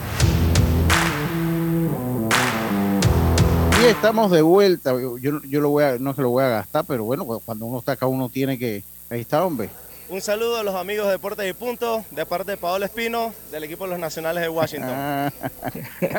[3.83, 4.91] Y estamos de vuelta.
[4.91, 7.79] Yo, yo lo voy a, no se lo voy a gastar, pero bueno, cuando uno
[7.79, 8.83] está acá, uno tiene que.
[9.09, 9.69] Ahí está, hombre.
[10.09, 13.63] Un saludo a los amigos de Deportes y Punto, de parte de Paolo Espino, del
[13.63, 15.31] equipo de los Nacionales de Washington.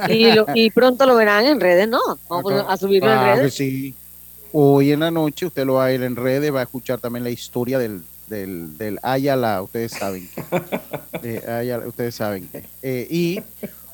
[0.08, 2.00] Y, lo- y pronto lo verán en redes, ¿no?
[2.28, 3.54] Vamos a subirlo en Claro que redes.
[3.54, 3.94] sí.
[4.52, 7.24] Hoy en la noche usted lo va a ir en redes, va a escuchar también
[7.24, 10.42] la historia del, del, del Ayala, ustedes saben que.
[11.22, 12.64] de Ayala, ustedes saben que.
[12.82, 13.42] Eh, y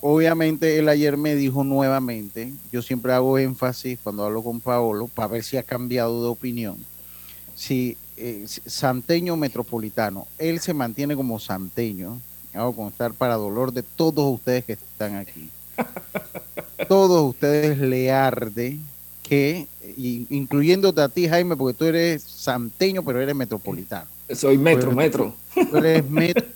[0.01, 5.29] obviamente él ayer me dijo nuevamente, yo siempre hago énfasis cuando hablo con Paolo para
[5.29, 6.77] ver si ha cambiado de opinión.
[7.55, 12.19] Si eh, santeño metropolitano, él se mantiene como santeño,
[12.55, 15.49] hago constar para dolor de todos ustedes que están aquí.
[16.89, 18.79] todos ustedes le arde
[19.23, 19.67] que,
[20.29, 24.07] incluyéndote a ti, Jaime, porque tú eres santeño, pero eres metropolitano.
[24.35, 25.35] Soy metro, eres- metro.
[25.71, 26.47] Tú eres metro.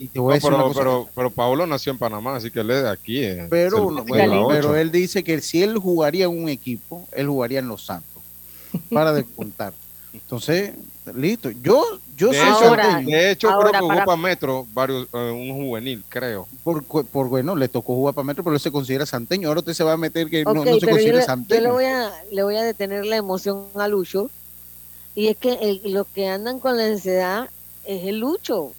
[0.00, 0.80] Y te voy a No, decir una pero, cosa.
[0.80, 3.22] pero, pero Paolo nació en Panamá, así que él es de aquí.
[3.22, 3.46] eh.
[3.50, 7.68] Pero, bueno, pero él dice que si él jugaría en un equipo, él jugaría en
[7.68, 8.22] Los Santos.
[8.90, 9.74] Para de contar.
[10.14, 10.72] Entonces,
[11.14, 11.50] listo.
[11.62, 11.84] Yo,
[12.16, 13.16] yo de, soy hecho, santeño.
[13.16, 16.48] de hecho, Ahora, creo que jugó para- Metro varios, eh, un juvenil, creo.
[16.64, 19.48] Por, por bueno, le tocó jugar para Metro, pero él se considera santeño.
[19.48, 21.60] Ahora usted se va a meter que no, se yo considera yo santeño.
[21.60, 24.30] le voy a le voy a detener la emoción a Lucho
[25.14, 27.50] y es que el- los que andan con la ansiedad
[27.84, 28.72] es el Lucho.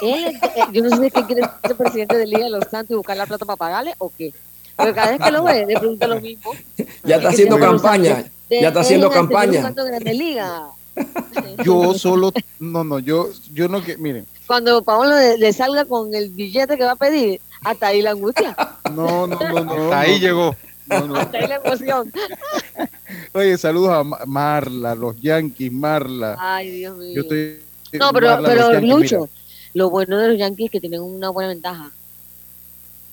[0.00, 2.90] Él, es- eh, yo no sé qué quiere ser presidente de Liga de los Santos
[2.90, 4.32] y buscar la plata para pagarle o qué.
[4.76, 6.52] Pero cada vez que lo ve, le pregunta lo mismo.
[7.04, 8.24] Ya está haciendo campaña.
[8.48, 9.70] De- Ya está haciendo campaña.
[9.70, 10.62] De Grande Liga.
[11.64, 16.14] Yo solo, no, no, yo, yo no que, miren, Cuando Paolo le, le salga con
[16.14, 18.54] el billete que va a pedir, hasta ahí la angustia,
[18.94, 19.72] no, no, no, no.
[19.84, 20.18] Hasta ahí no.
[20.18, 20.56] llegó.
[20.86, 21.16] No, no.
[21.16, 22.12] hasta ahí la emoción.
[23.32, 26.36] Oye, saludos a Ma- Marla, los Yankees, Marla.
[26.38, 27.12] Ay, Dios mío.
[27.14, 27.58] Yo estoy.
[27.98, 29.32] No, pero, Marla, pero Yankees, Lucho, mira.
[29.74, 31.90] Lo bueno de los Yankees es que tienen una buena ventaja.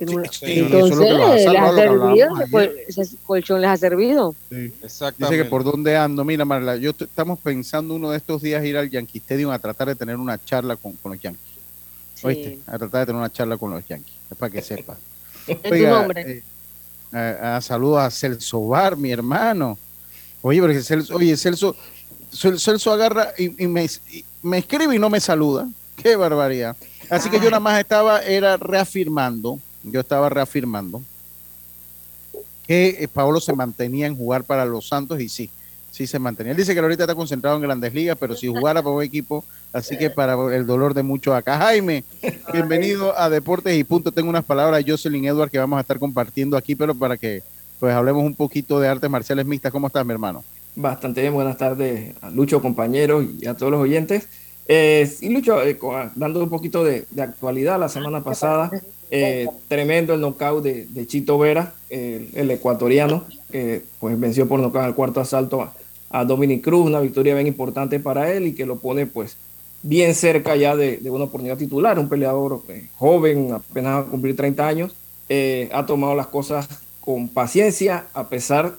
[0.02, 4.34] Una- sí, Entonces, les ha servido, ese, col- ese colchón les ha servido.
[4.50, 4.74] Sí.
[4.82, 5.36] Exactamente.
[5.36, 6.24] Dice que por dónde ando.
[6.24, 9.90] Mira, Marla, yo estamos pensando uno de estos días ir al Yankee Stadium a tratar
[9.90, 11.44] de tener una charla con, con los Yankees.
[12.24, 12.60] ¿Oíste?
[12.68, 14.14] A tratar de tener una charla con los Yankees.
[14.32, 14.98] Es para que sepa.
[15.48, 16.22] En tu nombre.
[16.32, 16.44] eh,
[17.12, 19.78] a- a- saludos a Celso Bar, mi hermano.
[20.42, 21.76] Oye, pero Celso, oye, Celso,
[22.32, 25.68] Cel- Celso agarra y, y me, y me escribe y no me saluda.
[26.02, 26.76] Qué barbaridad.
[27.10, 31.02] Así que yo nada más estaba, era reafirmando, yo estaba reafirmando
[32.68, 35.50] que eh, Pablo se mantenía en jugar para los Santos y sí,
[35.90, 36.52] sí se mantenía.
[36.52, 39.44] Él dice que ahorita está concentrado en grandes ligas, pero si jugara para un equipo,
[39.74, 41.58] así que para el dolor de muchos acá.
[41.58, 42.04] Jaime,
[42.54, 44.12] bienvenido a Deportes y Punto.
[44.12, 47.42] Tengo unas palabras de Jocelyn Edward que vamos a estar compartiendo aquí, pero para que
[47.80, 49.72] pues hablemos un poquito de artes marciales mixtas.
[49.72, 50.44] ¿Cómo estás, mi hermano?
[50.76, 54.28] Bastante bien, buenas tardes a Lucho, compañeros y a todos los oyentes.
[54.72, 58.70] Eh, y Lucho, eh, co- dando un poquito de, actualidad, la semana pasada,
[59.10, 64.94] eh, tremendo el knockout de, Chito Vera, el, ecuatoriano, que pues venció por nocaut al
[64.94, 65.74] cuarto asalto a,
[66.12, 69.38] a Dominic Cruz, una victoria bien importante para él y que lo pone pues
[69.82, 74.36] bien cerca ya de, de una oportunidad titular, un peleador eh, joven, apenas a cumplir
[74.36, 74.96] 30 años,
[75.30, 76.68] eh, ha tomado las cosas
[77.00, 78.76] con paciencia, a pesar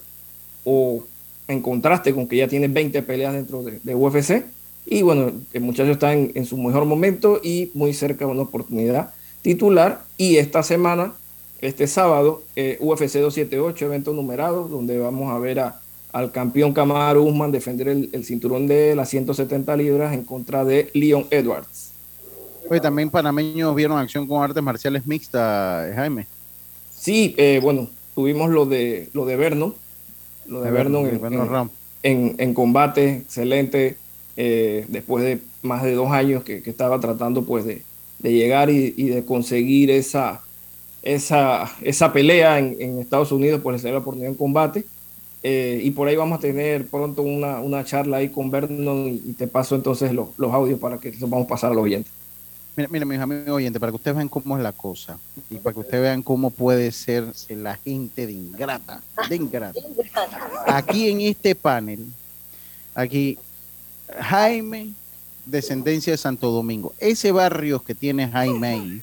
[0.65, 1.05] o
[1.49, 4.45] en contraste con que ya tiene 20 peleas dentro de, de UFC.
[4.91, 8.43] Y bueno, el muchacho está en, en su mejor momento y muy cerca de una
[8.43, 10.03] oportunidad titular.
[10.19, 11.15] Y esta semana,
[11.61, 15.81] este sábado, eh, UFC 278, evento numerado, donde vamos a ver a,
[16.13, 20.91] al campeón Kamaru Usman defender el, el cinturón de las 170 libras en contra de
[20.93, 21.93] Leon Edwards.
[22.83, 26.27] También panameños vieron acción con artes marciales mixtas, Jaime.
[26.97, 29.75] Sí, eh, bueno, tuvimos lo de lo de Vernon,
[30.47, 31.71] lo de De Vernon, Vernon, en, Vernon en- Ram.
[32.05, 33.97] en- en combate, excelente,
[34.43, 37.83] eh, después de más de dos años que, que estaba tratando pues de,
[38.21, 40.41] de llegar y, y de conseguir esa,
[41.03, 44.87] esa, esa pelea en, en Estados Unidos, pues le la oportunidad en combate.
[45.43, 49.31] Eh, y por ahí vamos a tener pronto una, una charla ahí con Vernon y,
[49.31, 51.85] y te paso entonces los, los audios para que los vamos a pasar a los
[51.85, 52.11] oyentes.
[52.77, 55.19] Mira, mira, mis amigos oyentes, para que ustedes vean cómo es la cosa
[55.51, 59.81] y para que ustedes vean cómo puede ser la gente de ingrata, de ingrata.
[60.67, 62.07] Aquí en este panel,
[62.95, 63.39] aquí,
[64.19, 64.93] Jaime,
[65.47, 66.95] descendencia de Santo Domingo.
[66.99, 69.03] Ese barrio que tiene Jaime ahí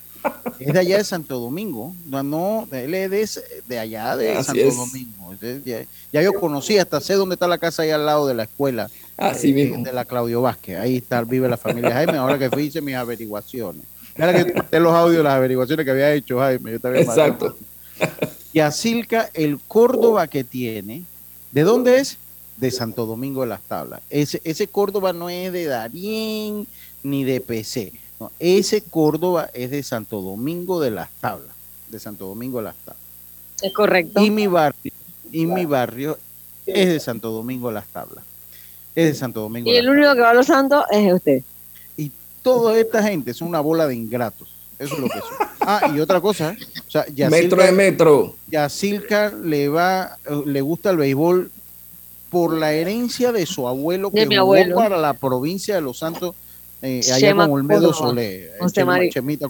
[0.59, 1.93] es de allá de Santo Domingo.
[2.05, 4.75] No, no él es de, allá de Así Santo es.
[4.75, 5.33] Domingo.
[5.65, 8.43] Ya, ya yo conocí, hasta sé dónde está la casa ahí al lado de la
[8.43, 8.89] escuela.
[9.15, 9.83] Así eh, mismo.
[9.83, 10.79] De la Claudio Vázquez.
[10.79, 12.17] Ahí está, vive la familia Jaime.
[12.17, 13.83] Ahora que fui, hice mis averiguaciones.
[14.15, 16.71] Mira que de los audios, las averiguaciones que había hecho Jaime.
[16.71, 17.55] Yo también Exacto.
[18.53, 21.03] Y Asilca, el Córdoba que tiene,
[21.51, 22.17] ¿de dónde es?
[22.57, 24.01] De Santo Domingo de las Tablas.
[24.09, 26.67] Ese, ese Córdoba no es de Darién
[27.03, 27.93] ni de PC.
[28.19, 31.55] No, ese Córdoba es de Santo Domingo de las Tablas.
[31.89, 33.01] De Santo Domingo de las Tablas.
[33.61, 34.21] Es correcto.
[34.23, 34.91] Y mi barrio,
[35.31, 36.17] y mi barrio
[36.65, 38.23] es de Santo Domingo de las Tablas.
[38.95, 41.43] Es de Santo Domingo Y el único que va a los santos es usted.
[41.95, 44.49] y toda esta gente es una bola de ingratos.
[44.79, 45.47] Eso es lo que son.
[45.61, 46.55] Ah, y otra cosa,
[46.87, 48.35] o sea, Metro de metro.
[48.47, 51.51] Yacilca le va, le gusta el béisbol
[52.29, 54.75] por la herencia de su abuelo De que jugó abuelo.
[54.75, 56.35] para la provincia de Los Santos,
[56.81, 57.93] eh, allá Chema con Olmedo.
[57.93, 59.47] Solé, eh, Chema- Chemita.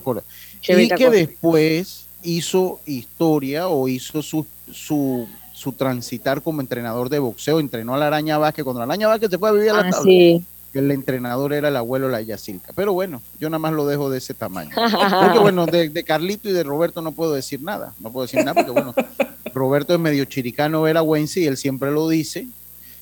[0.60, 7.18] Chemita y que después hizo historia o hizo su, su, su transitar como entrenador de
[7.18, 9.74] boxeo, entrenó a la Araña Vázquez, cuando la Araña Vázquez se fue a vivir a
[9.74, 10.02] la Ah, tabla.
[10.04, 10.44] sí.
[10.74, 12.72] El entrenador era el abuelo La Yacilca.
[12.76, 14.70] Pero bueno, yo nada más lo dejo de ese tamaño.
[15.22, 17.94] Porque bueno, de, de, Carlito y de Roberto no puedo decir nada.
[17.98, 18.94] No puedo decir nada porque bueno,
[19.54, 22.46] Roberto es medio chiricano veragüense y él siempre lo dice.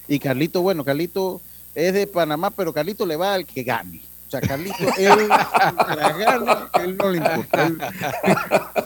[0.08, 1.40] Y Carlito, bueno, Carlito
[1.74, 4.00] es de Panamá, pero Carlito le va al que gane.
[4.26, 7.72] O sea, Carlito, él, gana, él no le importa.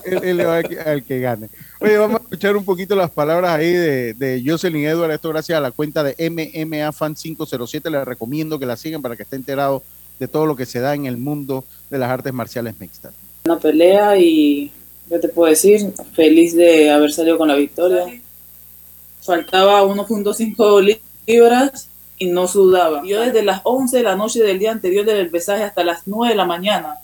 [0.04, 1.48] Él, le va al que, gane.
[1.80, 5.12] Oye, vamos a escuchar un poquito las palabras ahí de, de Jocelyn Edward.
[5.12, 7.88] Esto gracias a la cuenta de MMA Fan 507.
[7.90, 9.82] Les recomiendo que la sigan para que esté enterado
[10.18, 13.14] de todo lo que se da en el mundo de las artes marciales mixtas.
[13.46, 14.70] Una pelea y
[15.08, 18.04] yo te puedo decir, feliz de haber salido con la victoria.
[19.22, 21.00] Faltaba 1.5
[21.30, 23.02] libras y no sudaba.
[23.04, 26.32] Yo desde las 11 de la noche del día anterior del pesaje hasta las 9
[26.32, 26.98] de la mañana,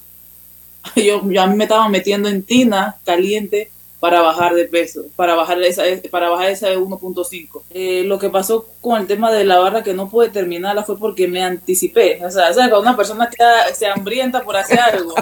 [0.96, 5.60] yo, a mí me estaba metiendo en tina caliente para bajar de peso, para bajar
[5.62, 7.62] esa, para bajar esa de 1.5.
[7.70, 10.98] Eh, lo que pasó con el tema de la barra que no pude terminarla fue
[10.98, 12.22] porque me anticipé.
[12.24, 15.14] O sea, cuando una persona queda, se hambrienta por hacer algo,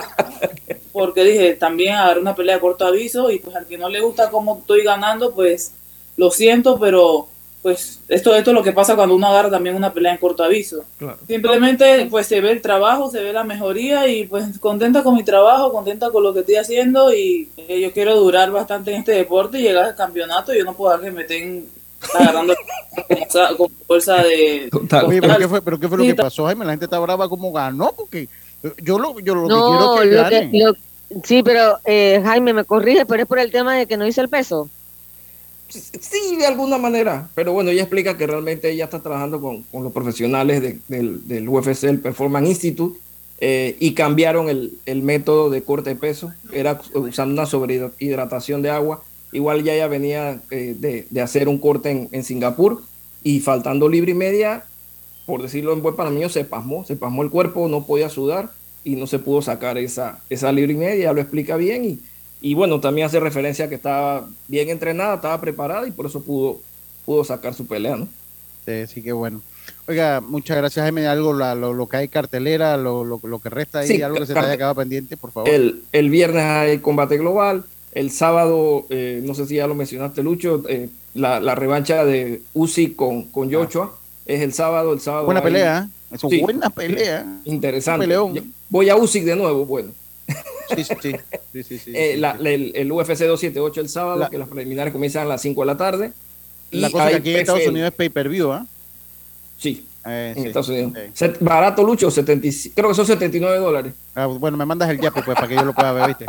[0.92, 4.00] porque dije, también dar una pelea de corto aviso y pues al que no le
[4.00, 5.72] gusta cómo estoy ganando, pues
[6.16, 7.28] lo siento, pero
[7.64, 10.44] pues esto, esto es lo que pasa cuando uno agarra también una pelea en corto
[10.44, 10.84] aviso.
[11.26, 15.24] Simplemente pues se ve el trabajo, se ve la mejoría y pues contenta con mi
[15.24, 19.12] trabajo, contenta con lo que estoy haciendo y eh, yo quiero durar bastante en este
[19.12, 20.52] deporte y llegar al campeonato.
[20.52, 21.66] Yo no puedo dar que me estén
[22.12, 22.54] agarrando
[23.56, 24.68] con fuerza de...
[25.06, 26.66] Oye, ¿pero qué fue, pero qué fue lo que pasó, Jaime?
[26.66, 28.28] La gente está brava como ganó porque
[28.82, 30.74] yo lo, yo lo que quiero que, lo
[31.22, 34.20] sí, pero eh, Jaime me corrige, pero es por el tema de que no hice
[34.20, 34.68] el peso.
[35.74, 37.28] Sí, de alguna manera.
[37.34, 41.84] Pero bueno, ella explica que realmente ella está trabajando con, los profesionales del, del, UFC,
[41.84, 42.98] el Performance Institute,
[43.38, 46.32] eh, y cambiaron el, método de corte de peso.
[46.52, 49.02] Era usando una sobrehidratación de agua.
[49.32, 50.76] Igual ya ella venía eh,
[51.10, 52.82] de, hacer un corte en, Singapur
[53.24, 54.64] y faltando libre y media,
[55.26, 58.52] por decirlo en buen panameño, se pasmó, se pasmó el cuerpo, no podía sudar
[58.84, 61.12] y no se pudo sacar esa, esa libre y media.
[61.12, 62.00] lo explica bien y
[62.40, 66.22] y bueno, también hace referencia a que estaba bien entrenada, estaba preparada y por eso
[66.22, 66.60] pudo,
[67.04, 68.08] pudo sacar su pelea, ¿no?
[68.66, 69.40] Sí, sí que bueno.
[69.86, 71.06] Oiga, muchas gracias, Jaime.
[71.06, 74.56] Algo, lo, que hay cartelera, lo, lo, que resta ahí, algo que se te haya
[74.56, 75.48] quedado pendiente, por favor.
[75.48, 77.64] El, el viernes hay combate global.
[77.92, 82.42] El sábado, eh, no sé si ya lo mencionaste, Lucho, eh, la, la, revancha de
[82.52, 83.98] Uzi con, con Joshua ah.
[84.26, 84.92] es el sábado.
[84.92, 86.16] El sábado buena pelea, ¿eh?
[86.16, 87.40] es buena pelea.
[87.44, 88.08] Interesante.
[88.68, 89.90] Voy a Uzi de nuevo, bueno.
[90.74, 91.92] Sí, sí, sí.
[91.94, 95.76] Eh, el, UFC 278 el sábado, que las preliminares comienzan a las 5 de la
[95.76, 96.12] tarde.
[96.70, 98.66] La cosa que aquí en Estados Unidos es pay-per-view, ¿ah?
[99.58, 99.86] Sí.
[100.06, 100.92] Eh, en Estados Unidos.
[101.40, 103.94] Barato, Lucho, 70, creo que son 79 dólares.
[104.14, 106.26] Ah, bueno, me mandas el yape pues para que yo lo pueda ver, ¿viste?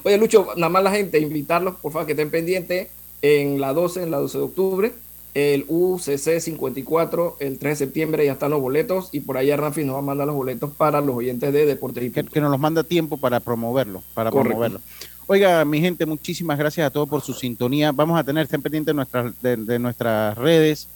[0.04, 2.88] Oye, Lucho, nada más la gente, invitarlos, por favor, que estén pendientes
[3.22, 4.92] en la 12, en la 12 de octubre
[5.34, 9.84] el UCC 54 el 3 de septiembre ya están los boletos y por allá Rafi
[9.84, 12.50] nos va a mandar los boletos para los oyentes de Deportes y que, que, nos
[12.50, 14.80] los manda tiempo para promoverlo, para promoverlo.
[15.26, 17.92] Oiga, mi gente, muchísimas gracias a todos por su sintonía.
[17.92, 20.88] Vamos a tener, estén pendientes de nuestras, de nuestras redes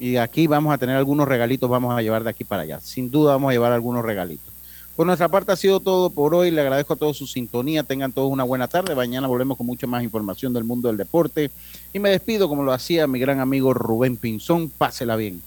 [0.00, 2.80] y aquí vamos a tener algunos regalitos, vamos a llevar de aquí para allá.
[2.80, 4.49] Sin duda vamos a llevar algunos regalitos.
[5.00, 6.50] Por nuestra parte ha sido todo por hoy.
[6.50, 7.82] Le agradezco a todos su sintonía.
[7.84, 8.94] Tengan todos una buena tarde.
[8.94, 11.50] Mañana volvemos con mucha más información del mundo del deporte.
[11.94, 14.68] Y me despido como lo hacía mi gran amigo Rubén Pinzón.
[14.68, 15.40] Pásela bien.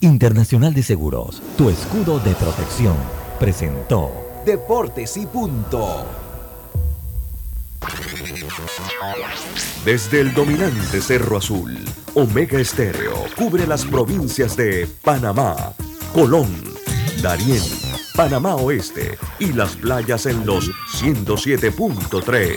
[0.00, 2.96] Internacional de Seguros, tu escudo de protección,
[3.38, 4.10] presentó
[4.46, 6.06] Deportes y punto.
[9.84, 11.76] Desde el dominante Cerro Azul,
[12.14, 15.74] Omega Estéreo cubre las provincias de Panamá,
[16.14, 16.48] Colón,
[17.20, 17.62] Darién,
[18.16, 22.52] Panamá Oeste y las playas en los 107.3.